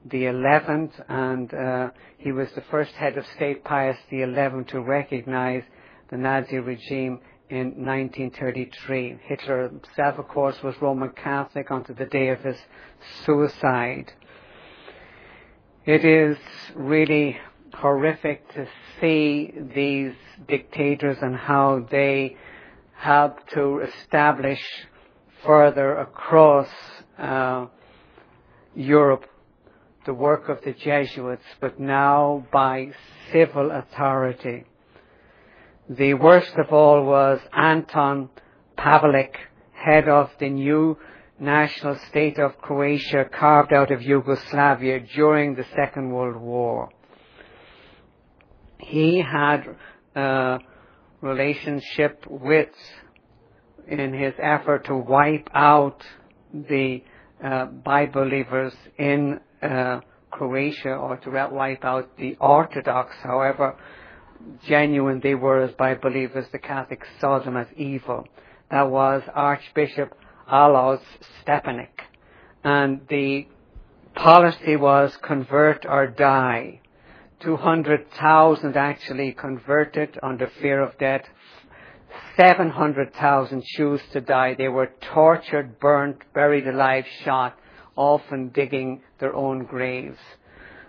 [0.05, 4.81] the 11th, and uh, he was the first head of state, Pius the 11th, to
[4.81, 5.63] recognize
[6.11, 9.19] the Nazi regime in 1933.
[9.25, 12.57] Hitler himself, of course, was Roman Catholic until the day of his
[13.25, 14.13] suicide.
[15.85, 16.39] It is
[16.75, 17.39] really
[17.75, 18.67] horrific to
[19.01, 20.15] see these
[20.49, 22.37] dictators and how they
[22.97, 24.61] help to establish
[25.45, 26.69] further across
[27.19, 27.67] uh,
[28.75, 29.25] Europe
[30.07, 32.91] the work of the Jesuits, but now by
[33.33, 34.65] civil authority.
[35.89, 38.31] The worst of all was Anton
[38.79, 39.35] Pavelic,
[39.73, 40.97] head of the new
[41.39, 46.91] national state of Croatia carved out of Yugoslavia during the Second World War.
[48.79, 49.65] He had
[50.15, 50.59] a
[51.21, 52.69] relationship with,
[53.87, 56.03] in his effort to wipe out
[56.53, 57.03] the
[57.43, 63.77] uh, Bible believers in uh, Croatia or to wipe out the Orthodox, however
[64.66, 68.27] genuine they were as Bible believers, the Catholics saw them as evil.
[68.70, 70.16] That was Archbishop
[70.51, 71.01] Alois
[71.44, 71.88] Stepinac.
[72.62, 73.46] And the
[74.14, 76.81] policy was convert or die.
[77.40, 81.25] 200,000 actually converted under fear of death.
[82.37, 84.55] 700,000 chose to die.
[84.55, 87.59] They were tortured, burnt, buried alive, shot,
[88.01, 90.19] often digging their own graves.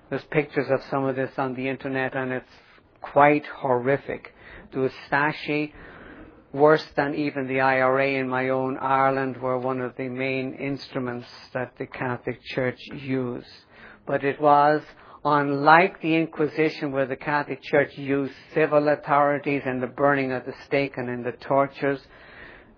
[0.10, 2.56] There's pictures of some of this on the internet and it's
[3.02, 4.34] quite horrific.
[4.72, 5.74] The Ustashi,
[6.54, 11.28] worse than even the IRA in my own Ireland, were one of the main instruments
[11.54, 13.48] that the Catholic Church used.
[14.08, 14.82] But it was
[15.26, 20.54] unlike the Inquisition where the Catholic Church used civil authorities and the burning of the
[20.66, 22.00] stake and in the tortures,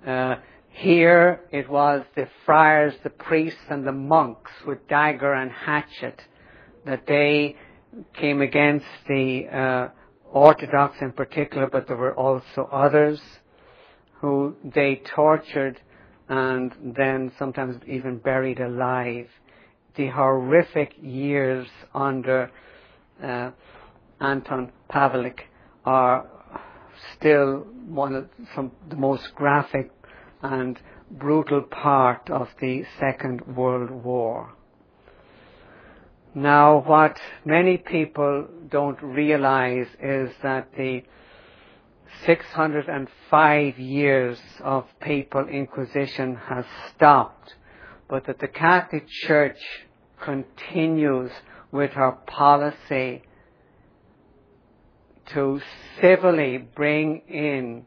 [0.08, 0.36] uh,
[0.74, 6.20] here it was the friars, the priests and the monks with dagger and hatchet
[6.86, 7.56] that they
[8.20, 9.88] came against the uh,
[10.32, 13.22] Orthodox in particular, but there were also others
[14.20, 15.80] who they tortured
[16.28, 19.28] and then sometimes even buried alive.
[19.96, 22.50] The horrific years under
[23.24, 23.52] uh,
[24.20, 25.42] Anton Pavelic
[25.86, 26.26] are
[27.16, 29.92] still one of some, the most graphic
[30.44, 30.80] and
[31.10, 34.54] brutal part of the Second World War.
[36.36, 41.04] Now, what many people don't realize is that the
[42.26, 47.56] 605 years of papal inquisition has stopped,
[48.10, 49.60] but that the Catholic Church
[50.22, 51.32] continues
[51.72, 53.24] with her policy
[55.28, 55.62] to
[56.02, 57.86] civilly bring in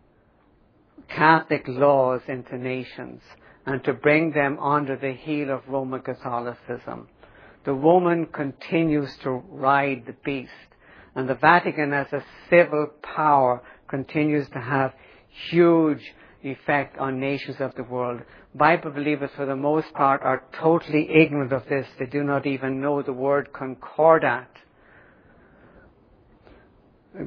[1.09, 3.23] Catholic laws into nations
[3.65, 7.09] and to bring them under the heel of Roman Catholicism.
[7.65, 10.53] The woman continues to ride the beast,
[11.15, 14.93] and the Vatican as a civil power continues to have
[15.51, 18.21] huge effect on nations of the world.
[18.55, 21.87] Bible believers, for the most part, are totally ignorant of this.
[21.99, 24.49] They do not even know the word concordat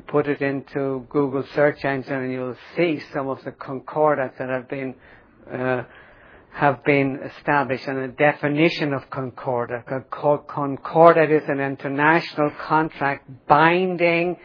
[0.07, 4.69] put it into Google search engine and you'll see some of the concordats that have
[4.69, 4.95] been
[5.51, 5.83] uh,
[6.51, 9.85] have been established and a definition of concordat.
[10.11, 14.35] Concordat is an international contract binding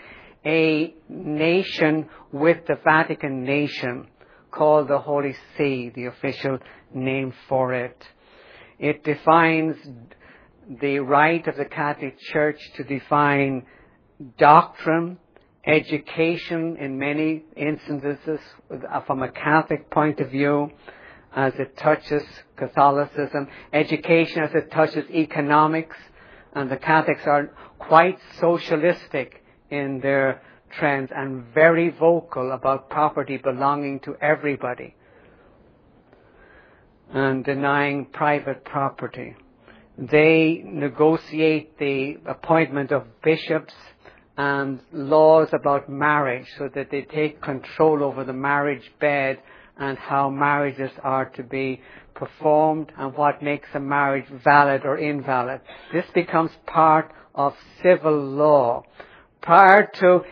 [0.44, 4.06] a nation with the Vatican nation
[4.50, 6.58] called the Holy See, the official
[6.94, 7.96] name for it.
[8.78, 9.76] It defines
[10.80, 13.66] the right of the Catholic Church to define
[14.38, 15.18] doctrine,
[15.66, 18.18] education in many instances
[18.70, 20.70] uh, from a Catholic point of view
[21.34, 22.22] as it touches
[22.56, 25.96] Catholicism, education as it touches economics,
[26.54, 30.40] and the Catholics are quite socialistic in their
[30.70, 34.94] trends and very vocal about property belonging to everybody
[37.10, 39.34] and denying private property.
[39.96, 43.74] They negotiate the appointment of bishops
[44.36, 49.38] and laws about marriage so that they take control over the marriage bed
[49.76, 51.80] and how marriages are to be
[52.14, 55.60] performed and what makes a marriage valid or invalid.
[55.92, 58.84] This becomes part of civil law.
[59.40, 60.24] Prior to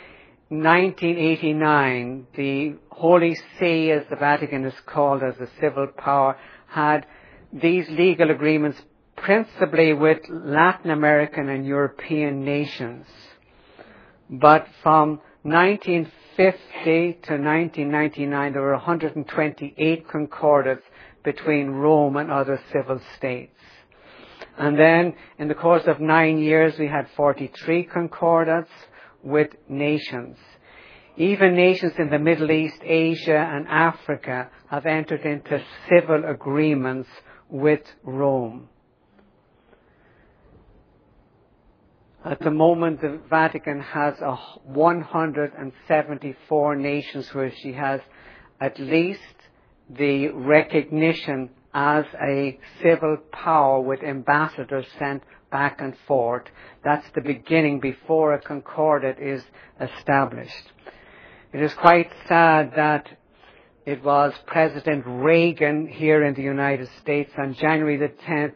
[0.48, 6.36] 1989, the Holy See, as the Vatican is called as a civil power,
[6.68, 7.06] had
[7.52, 8.80] these legal agreements
[9.16, 13.06] principally with Latin American and European nations.
[14.32, 16.08] But from 1950
[16.84, 20.80] to 1999, there were 128 concordats
[21.22, 23.60] between Rome and other civil states.
[24.56, 28.70] And then, in the course of nine years, we had 43 concordats
[29.22, 30.38] with nations.
[31.18, 37.10] Even nations in the Middle East, Asia, and Africa have entered into civil agreements
[37.50, 38.70] with Rome.
[42.24, 48.00] At the moment, the Vatican has 174 nations where she has
[48.60, 49.34] at least
[49.90, 56.44] the recognition as a civil power with ambassadors sent back and forth.
[56.84, 59.44] That's the beginning before a concordat is
[59.80, 60.70] established.
[61.52, 63.08] It is quite sad that
[63.84, 68.54] it was President Reagan here in the United States on January the 10th,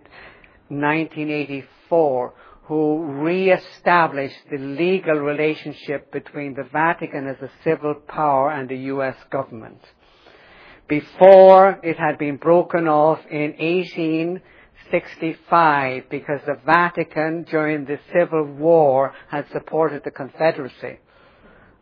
[0.68, 2.32] 1984,
[2.66, 9.14] who re-established the legal relationship between the Vatican as a civil power and the U.S.
[9.30, 9.78] government.
[10.88, 19.14] Before it had been broken off in 1865 because the Vatican during the Civil War
[19.28, 20.98] had supported the Confederacy.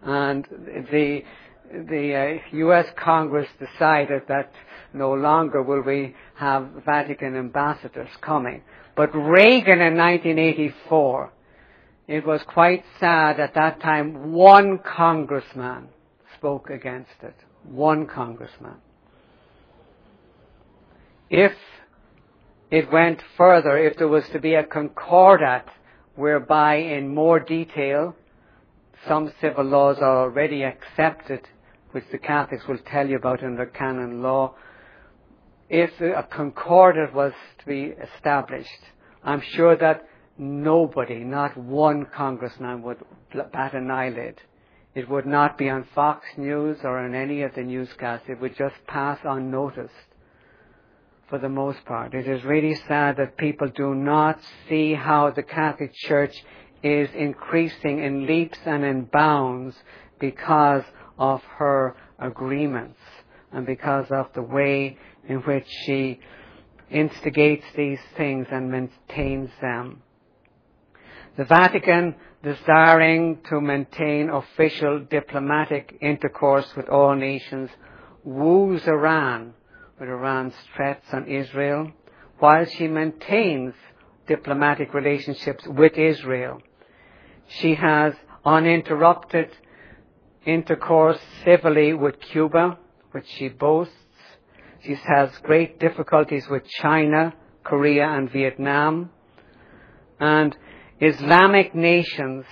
[0.02, 0.46] And
[0.90, 1.24] the,
[1.72, 2.88] the uh, U.S.
[2.96, 4.52] Congress decided that
[4.92, 8.60] no longer will we have Vatican ambassadors coming.
[8.96, 11.32] But Reagan in 1984,
[12.06, 15.88] it was quite sad at that time, one congressman
[16.36, 17.34] spoke against it.
[17.64, 18.74] One congressman.
[21.30, 21.52] If
[22.70, 25.66] it went further, if there was to be a concordat
[26.14, 28.14] whereby in more detail
[29.08, 31.48] some civil laws are already accepted,
[31.92, 34.54] which the Catholics will tell you about under canon law,
[35.68, 38.68] if a concordat was to be established,
[39.22, 40.06] I'm sure that
[40.36, 42.98] nobody, not one congressman would
[43.52, 44.40] bat an eyelid.
[44.94, 48.28] It would not be on Fox News or on any of the newscasts.
[48.28, 49.92] It would just pass unnoticed
[51.28, 52.14] for the most part.
[52.14, 54.38] It is really sad that people do not
[54.68, 56.44] see how the Catholic Church
[56.82, 59.74] is increasing in leaps and in bounds
[60.20, 60.84] because
[61.18, 62.98] of her agreements
[63.52, 64.98] and because of the way
[65.28, 66.20] in which she
[66.90, 70.02] instigates these things and maintains them.
[71.36, 77.70] The Vatican, desiring to maintain official diplomatic intercourse with all nations,
[78.22, 79.54] woos Iran
[79.98, 81.90] with Iran's threats on Israel,
[82.38, 83.74] while she maintains
[84.26, 86.60] diplomatic relationships with Israel.
[87.48, 88.14] She has
[88.44, 89.50] uninterrupted
[90.46, 92.78] intercourse civilly with Cuba,
[93.12, 93.94] which she boasts.
[94.84, 97.32] She has great difficulties with China,
[97.62, 99.08] Korea, and Vietnam.
[100.20, 100.54] And
[101.00, 102.44] Islamic nations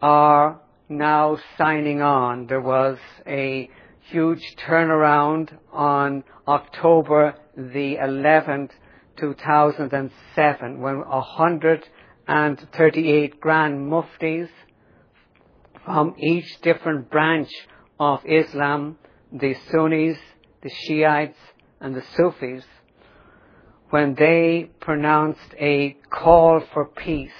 [0.00, 2.46] are now signing on.
[2.46, 3.68] There was a
[4.10, 8.70] huge turnaround on October the 11th,
[9.16, 14.48] 2007, when 138 grand muftis
[15.84, 17.50] from each different branch
[17.98, 18.98] of Islam,
[19.32, 20.16] the Sunnis,
[20.64, 21.38] the Shiites,
[21.80, 22.64] and the Sufis,
[23.90, 27.30] when they pronounced a call for peace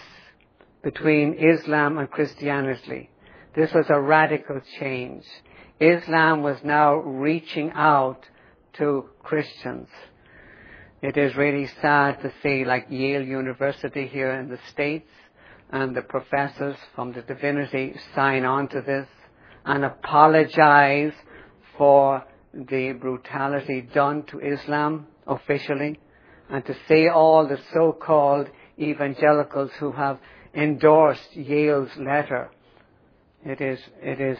[0.83, 3.11] between Islam and Christianity.
[3.57, 5.25] This was a radical change.
[5.81, 8.27] Islam was now reaching out
[8.75, 9.89] to Christians.
[11.01, 15.11] It is really sad to see, like Yale University here in the States,
[15.71, 19.09] and the professors from the divinity sign on to this
[19.65, 21.15] and apologize
[21.79, 22.23] for
[22.55, 25.99] the brutality done to Islam officially,
[26.51, 28.49] and to see all the so-called
[28.79, 30.19] evangelicals who have
[30.55, 32.51] endorsed Yale's letter
[33.45, 34.39] It is, it is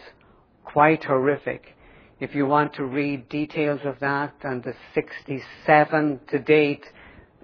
[0.63, 1.75] quite horrific.
[2.19, 6.85] If you want to read details of that and the 67 to date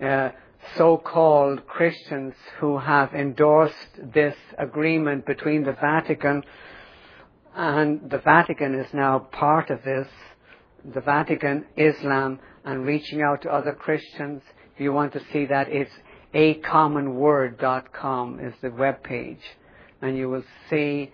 [0.02, 0.30] uh,
[0.76, 6.44] so-called Christians who have endorsed this agreement between the Vatican
[7.56, 10.08] and the Vatican is now part of this,
[10.86, 14.42] the Vatican, Islam, and reaching out to other Christians.
[14.76, 15.92] If you want to see that, it's
[16.34, 19.42] acommonword.com is the web page,
[20.02, 21.12] and you will see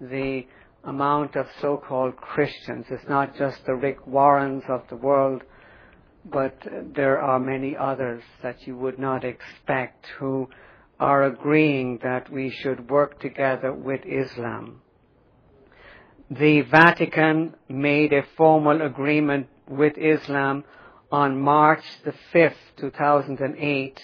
[0.00, 0.46] the
[0.84, 2.86] amount of so-called Christians.
[2.90, 5.42] It's not just the Rick Warrens of the world,
[6.24, 6.56] but
[6.94, 10.48] there are many others that you would not expect who
[10.98, 14.82] are agreeing that we should work together with Islam.
[16.32, 20.62] The Vatican made a formal agreement with Islam
[21.10, 24.00] on March the 5th, 2008,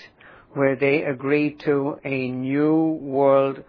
[0.55, 3.63] where they agreed to a new world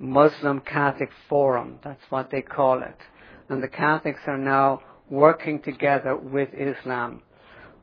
[0.00, 1.78] Muslim Catholic Forum.
[1.84, 2.96] That's what they call it.
[3.48, 7.22] And the Catholics are now working together with Islam.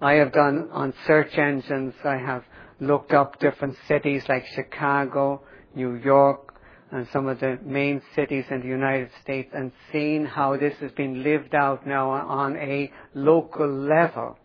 [0.02, 2.44] I have done on search engines, I have
[2.82, 6.47] looked up different cities like Chicago, New York,
[6.92, 10.92] and some of the main cities in the United States and seen how this has
[10.94, 14.38] been lived out now on a local level,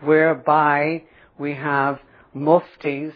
[0.00, 1.02] whereby
[1.38, 1.98] we have
[2.34, 3.12] muftis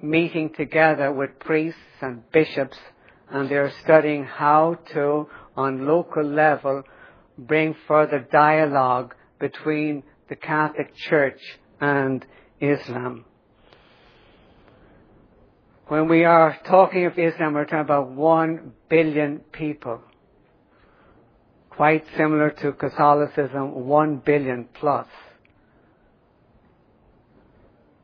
[0.00, 2.78] meeting together with priests and bishops
[3.30, 6.82] and they're studying how to, on local level,
[7.38, 11.40] bring further dialogue between the Catholic Church
[11.80, 12.24] and
[12.60, 13.24] Islam.
[15.86, 20.00] When we are talking of Islam, we're talking about one billion people.
[21.68, 25.06] Quite similar to Catholicism, one billion plus.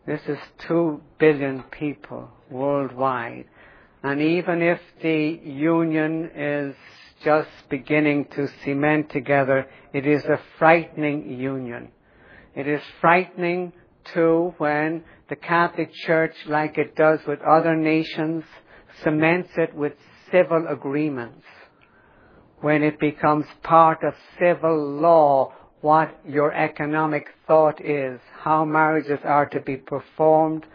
[0.07, 3.47] This is two billion people worldwide.
[4.03, 6.75] And even if the union is
[7.25, 11.93] just beginning to cement together, it is a frightening union.
[12.55, 13.73] It is frightening
[14.13, 18.43] too when the Catholic Church, like it does with other nations,
[19.05, 19.93] cements it with
[20.31, 21.45] civil agreements.
[22.61, 29.47] When it becomes part of civil law, what your economic thought is, how marriages are
[29.47, 30.67] to be performed,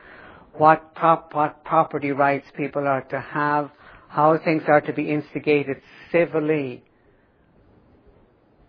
[0.53, 3.69] what, prop, what property rights people are to have,
[4.07, 5.81] how things are to be instigated
[6.13, 6.81] civilly.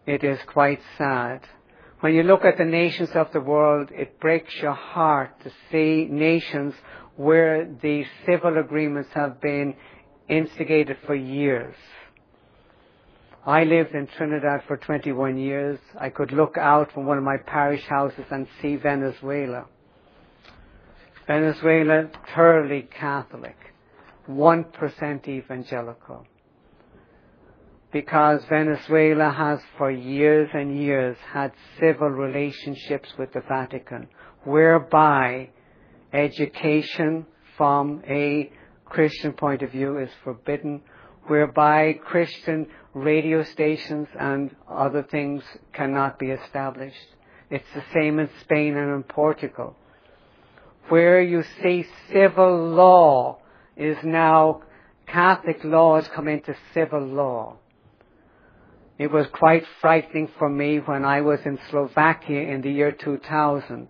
[0.05, 1.43] It is quite sad.
[2.01, 6.07] When you look at the nations of the world, it breaks your heart to see
[6.11, 6.74] nations
[7.16, 9.74] where these civil agreements have been
[10.28, 11.74] instigated for years.
[13.47, 15.78] I lived in Trinidad for 21 years.
[15.99, 19.66] I could look out from one of my parish houses and see Venezuela.
[21.26, 23.57] Venezuela, thoroughly Catholic,
[24.28, 26.26] 1% evangelical.
[27.97, 34.09] Because Venezuela has for years and years had civil relationships with the Vatican,
[34.44, 35.49] whereby
[36.12, 37.24] education
[37.57, 38.53] from a
[38.84, 40.82] Christian point of view is forbidden,
[41.28, 45.42] whereby Christian radio stations and other things
[45.72, 47.09] cannot be established.
[47.49, 49.74] It's the same in Spain and in Portugal
[50.90, 53.38] where you see civil law
[53.74, 54.61] is now
[55.07, 57.57] Catholic law has come into civil law.
[58.99, 63.88] It was quite frightening for me when I was in Slovakia in the year 2000.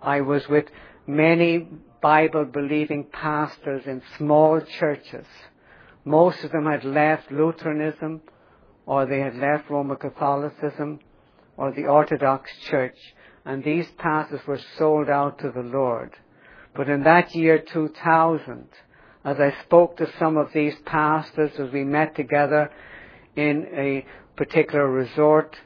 [0.00, 0.66] I was with
[1.04, 1.66] many
[2.00, 5.26] Bible believing pastors in small churches.
[6.04, 8.20] Most of them had left Lutheranism
[8.86, 11.00] or they had left Roman Catholicism
[11.56, 12.96] or the Orthodox Church
[13.44, 16.14] and these pastors were sold out to the Lord.
[16.76, 18.68] But in that year 2000,
[19.24, 22.70] as I spoke to some of these pastors as we met together
[23.36, 24.04] in a
[24.36, 25.56] particular resort,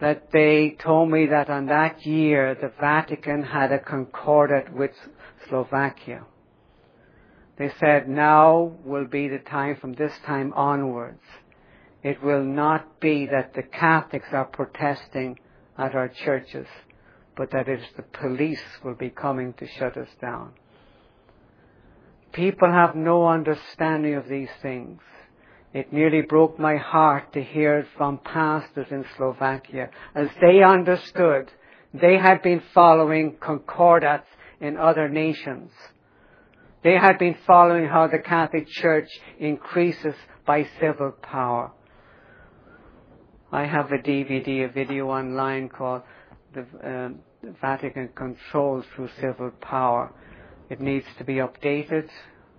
[0.00, 4.92] that they told me that on that year the Vatican had a concordat with
[5.48, 6.24] Slovakia.
[7.58, 11.22] They said now will be the time from this time onwards.
[12.02, 15.38] It will not be that the Catholics are protesting
[15.76, 16.66] at our churches,
[17.36, 20.52] but that it's the police will be coming to shut us down.
[22.32, 25.02] People have no understanding of these things.
[25.72, 29.90] It nearly broke my heart to hear from pastors in Slovakia.
[30.14, 31.50] As they understood,
[31.94, 34.26] they had been following concordats
[34.60, 35.70] in other nations.
[36.82, 39.08] They had been following how the Catholic Church
[39.38, 40.14] increases
[40.44, 41.72] by civil power.
[43.52, 46.02] I have a DVD, a video online called
[46.54, 47.10] the, uh,
[47.60, 50.12] Vatican Control Through Civil Power.
[50.68, 52.08] It needs to be updated.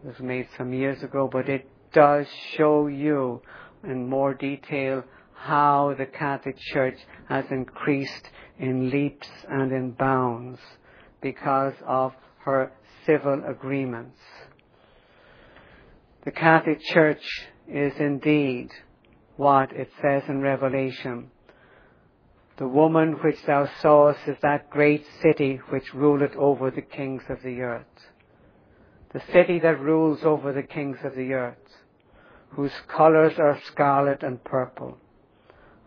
[0.03, 3.41] It was made some years ago, but it does show you
[3.83, 8.29] in more detail how the Catholic Church has increased
[8.59, 10.59] in leaps and in bounds
[11.21, 12.71] because of her
[13.05, 14.19] civil agreements.
[16.23, 17.23] The Catholic Church
[17.67, 18.69] is indeed
[19.37, 21.31] what it says in Revelation.
[22.57, 27.41] The woman which thou sawest is that great city which ruleth over the kings of
[27.41, 27.85] the earth.
[29.13, 31.57] The city that rules over the kings of the earth,
[32.51, 34.97] whose colours are scarlet and purple.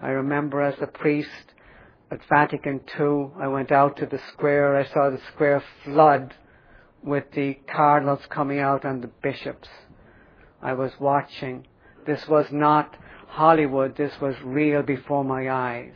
[0.00, 1.52] I remember as a priest
[2.10, 6.34] at Vatican II, I went out to the square, I saw the square flood
[7.02, 9.68] with the cardinals coming out and the bishops.
[10.62, 11.66] I was watching.
[12.06, 12.96] This was not
[13.28, 15.94] Hollywood, this was real before my eyes.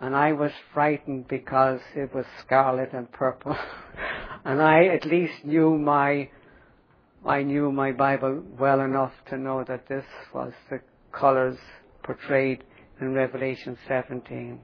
[0.00, 3.56] And I was frightened because it was scarlet and purple.
[4.44, 6.28] and I at least knew my,
[7.26, 10.04] I knew my Bible well enough to know that this
[10.34, 11.56] was the colors
[12.02, 12.64] portrayed
[13.00, 14.60] in Revelation 17.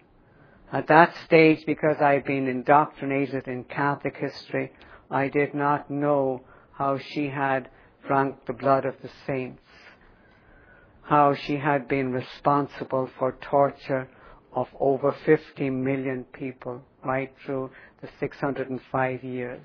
[0.70, 4.72] At that stage, because I'd been indoctrinated in Catholic history,
[5.10, 6.42] I did not know
[6.72, 7.70] how she had
[8.06, 9.62] drank the blood of the saints,
[11.02, 14.06] how she had been responsible for torture
[14.52, 17.70] of over 50 million people right through
[18.02, 19.62] the 605 years.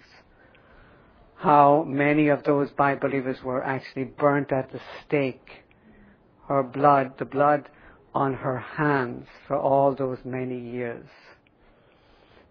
[1.36, 5.63] How many of those Bible believers were actually burnt at the stake.
[6.47, 7.69] Her blood, the blood
[8.13, 11.05] on her hands for all those many years.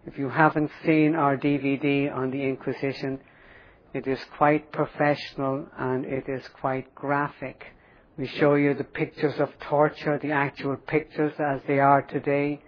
[0.05, 3.19] If you haven't seen our DVD on the Inquisition,
[3.93, 7.65] it is quite professional and it is quite graphic.
[8.17, 12.61] We show you the pictures of torture, the actual pictures as they are today.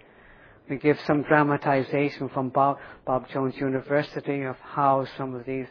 [0.67, 5.67] We give some dramatization from Bob, Bob Jones University of how some of these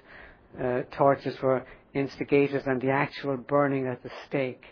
[0.62, 4.64] uh, tortures were instigated and the actual burning at the stake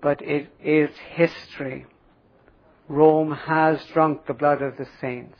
[0.00, 1.86] but it is history.
[2.88, 5.38] Rome has drunk the blood of the saints.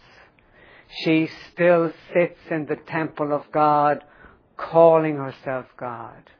[1.03, 4.05] She still sits in the temple of God,
[4.57, 6.31] calling herself God.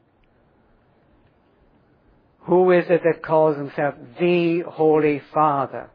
[2.41, 5.89] Who is it that calls himself the Holy Father?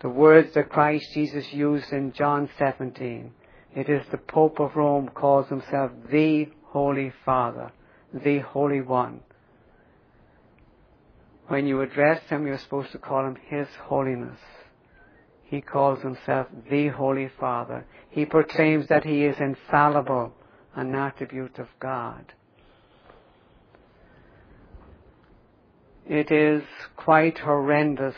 [0.00, 3.32] The words that Christ Jesus used in John 17.
[3.76, 7.70] It is the Pope of Rome calls himself the Holy Father,
[8.14, 9.20] the Holy One.
[11.48, 14.40] When you address him, you're supposed to call him His Holiness.
[15.44, 17.84] He calls himself the Holy Father.
[18.08, 20.32] He proclaims that he is infallible,
[20.74, 22.32] an attribute of God.
[26.08, 26.62] It is
[26.96, 28.16] quite horrendous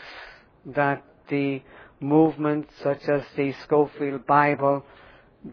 [0.65, 1.61] that the
[1.99, 4.85] movements such as the Scofield Bible,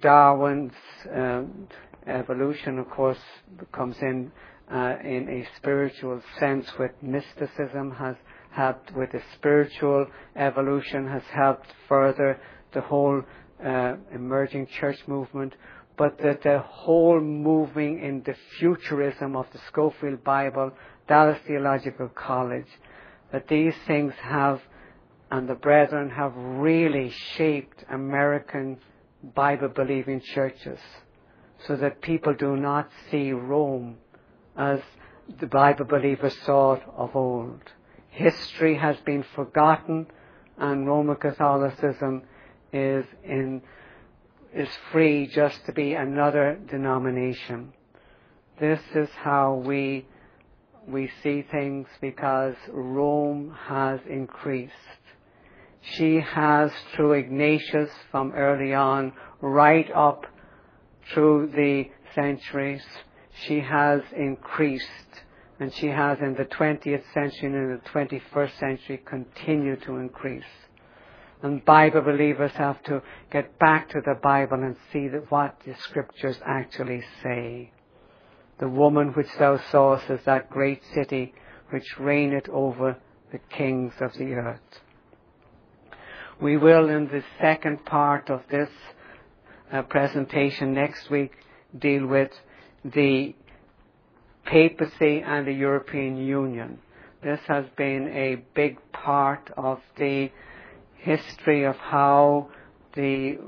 [0.01, 0.72] Darwin's
[1.14, 1.43] uh,
[2.07, 3.18] evolution, of course,
[3.72, 4.32] comes in
[4.72, 8.16] uh, in a spiritual sense with mysticism has
[8.51, 12.41] helped with the spiritual evolution has helped further
[12.72, 13.22] the whole
[13.64, 15.55] uh, emerging church movement.
[15.97, 20.72] But that the whole moving in the futurism of the Scofield Bible,
[21.09, 22.66] Dallas Theological College,
[23.32, 24.61] that these things have,
[25.30, 28.78] and the brethren have really shaped American
[29.35, 30.79] Bible believing churches
[31.66, 33.97] so that people do not see Rome
[34.57, 34.81] as
[35.41, 37.61] the Bible believers saw it of old.
[38.11, 40.07] History has been forgotten
[40.59, 42.22] and Roman Catholicism
[42.72, 43.62] is in,
[44.55, 47.72] is free just to be another denomination.
[48.59, 50.07] This is how we,
[50.87, 54.72] we see things because Rome has increased.
[55.93, 60.26] She has through Ignatius from early on right up
[61.12, 62.82] through the centuries
[63.45, 65.22] she has increased
[65.61, 70.45] and she has in the 20th century and in the 21st century continued to increase.
[71.43, 75.74] And Bible believers have to get back to the Bible and see that what the
[75.80, 77.70] scriptures actually say.
[78.59, 81.34] The woman which thou sawest is that great city
[81.70, 82.97] which reigneth over
[83.32, 84.80] the kings of the earth.
[86.41, 88.68] We will in the second part of this
[89.72, 91.32] uh, presentation next week
[91.78, 92.30] deal with
[92.84, 93.34] the
[94.45, 96.78] papacy and the European Union.
[97.22, 100.30] This has been a big part of the
[100.99, 102.49] history of how
[102.95, 103.39] the,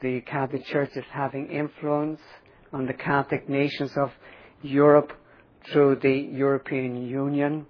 [0.00, 2.20] the Catholic Church is having influence
[2.72, 4.12] on the Catholic nations of
[4.62, 5.12] Europe
[5.72, 7.66] through the European Union.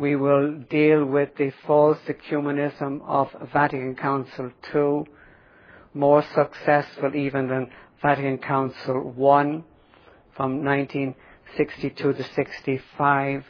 [0.00, 5.04] We will deal with the false ecumenism of Vatican Council II,
[5.92, 7.70] more successful even than
[8.00, 9.62] Vatican Council I
[10.34, 13.44] from 1962 to 65.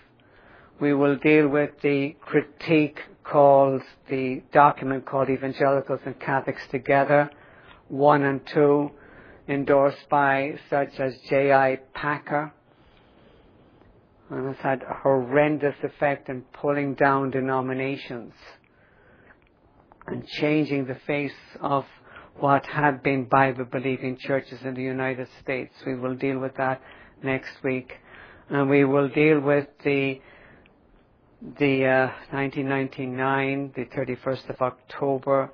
[0.81, 7.31] We will deal with the critique called, the document called Evangelicals and Catholics Together,
[7.87, 8.91] 1 and 2,
[9.47, 11.79] endorsed by such as J.I.
[11.95, 12.53] Packer.
[14.31, 18.33] And has had a horrendous effect in pulling down denominations
[20.07, 21.85] and changing the face of
[22.39, 25.75] what had been Bible believing churches in the United States.
[25.85, 26.81] We will deal with that
[27.23, 27.93] next week.
[28.49, 30.21] And we will deal with the
[31.59, 35.51] the uh, 1999, the 31st of October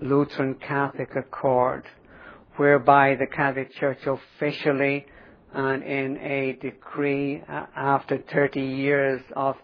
[0.00, 1.84] Lutheran Catholic Accord,
[2.56, 5.06] whereby the Catholic Church officially
[5.52, 9.56] and in a decree uh, after 30 years of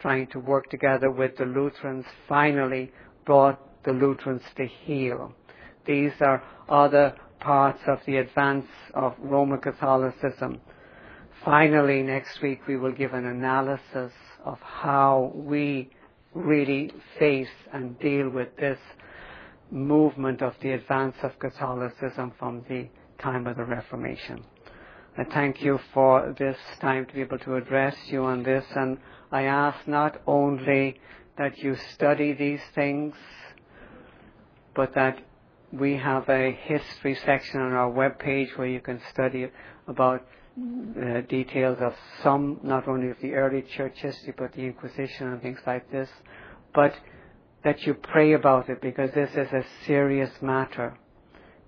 [0.00, 2.92] trying to work together with the Lutherans finally
[3.24, 5.34] brought the Lutherans to heel.
[5.86, 10.60] These are other parts of the advance of Roman Catholicism.
[11.44, 14.12] Finally, next week we will give an analysis
[14.44, 15.90] of how we
[16.32, 18.78] really face and deal with this
[19.70, 22.88] movement of the advance of Catholicism from the
[23.18, 24.42] time of the Reformation.
[25.16, 28.98] I thank you for this time to be able to address you on this, and
[29.30, 31.00] I ask not only
[31.38, 33.14] that you study these things,
[34.74, 35.20] but that
[35.72, 39.50] we have a history section on our web page where you can study
[39.86, 45.28] about uh, details of some, not only of the early church history, but the Inquisition
[45.28, 46.08] and things like this,
[46.74, 46.94] but
[47.64, 50.96] that you pray about it because this is a serious matter.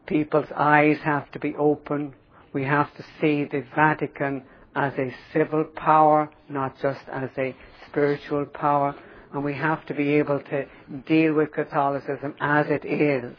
[0.06, 2.14] People's eyes have to be open.
[2.56, 4.42] We have to see the Vatican
[4.74, 7.54] as a civil power, not just as a
[7.86, 8.94] spiritual power.
[9.34, 10.64] And we have to be able to
[11.04, 13.36] deal with Catholicism as it is,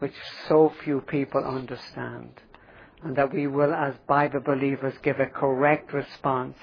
[0.00, 0.14] which
[0.48, 2.30] so few people understand
[3.04, 6.58] and that we will, as Bible believers, give a correct response,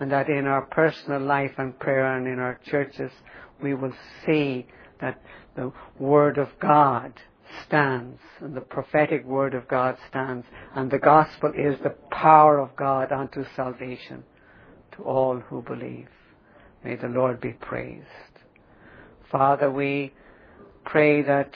[0.00, 3.12] and that in our personal life and prayer and in our churches,
[3.60, 3.92] we will
[4.24, 4.66] see
[5.02, 5.20] that
[5.56, 7.12] the Word of God
[7.66, 12.74] stands, and the prophetic Word of God stands, and the gospel is the power of
[12.76, 14.24] God unto salvation
[14.92, 16.08] to all who believe.
[16.84, 18.06] May the Lord be praised.
[19.30, 20.12] Father, we
[20.84, 21.54] pray that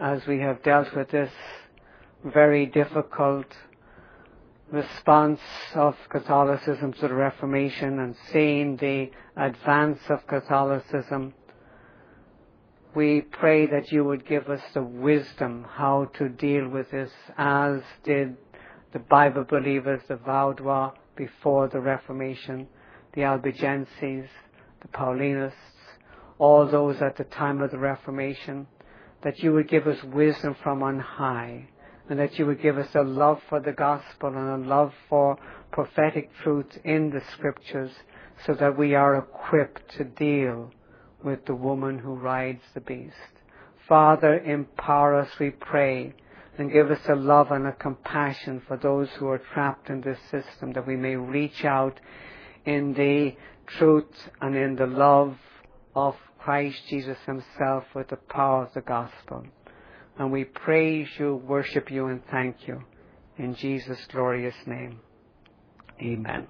[0.00, 1.32] as we have dealt with this
[2.24, 3.46] very difficult
[4.70, 5.40] response
[5.74, 11.34] of Catholicism to the Reformation and seeing the advance of Catholicism,
[12.96, 17.82] we pray that you would give us the wisdom how to deal with this as
[18.04, 18.34] did
[18.94, 22.66] the Bible believers, the Vaudois before the Reformation,
[23.12, 24.30] the Albigenses,
[24.80, 25.52] the Paulinists,
[26.38, 28.66] all those at the time of the Reformation,
[29.22, 31.68] that you would give us wisdom from on high
[32.08, 35.36] and that you would give us a love for the gospel and a love for
[35.70, 37.92] prophetic truth in the scriptures
[38.46, 40.70] so that we are equipped to deal
[41.26, 43.16] with the woman who rides the beast.
[43.88, 46.14] Father, empower us, we pray,
[46.56, 50.18] and give us a love and a compassion for those who are trapped in this
[50.30, 52.00] system, that we may reach out
[52.64, 55.36] in the truth and in the love
[55.94, 59.44] of Christ Jesus himself with the power of the gospel.
[60.18, 62.84] And we praise you, worship you, and thank you.
[63.36, 65.00] In Jesus' glorious name.
[66.00, 66.46] Amen.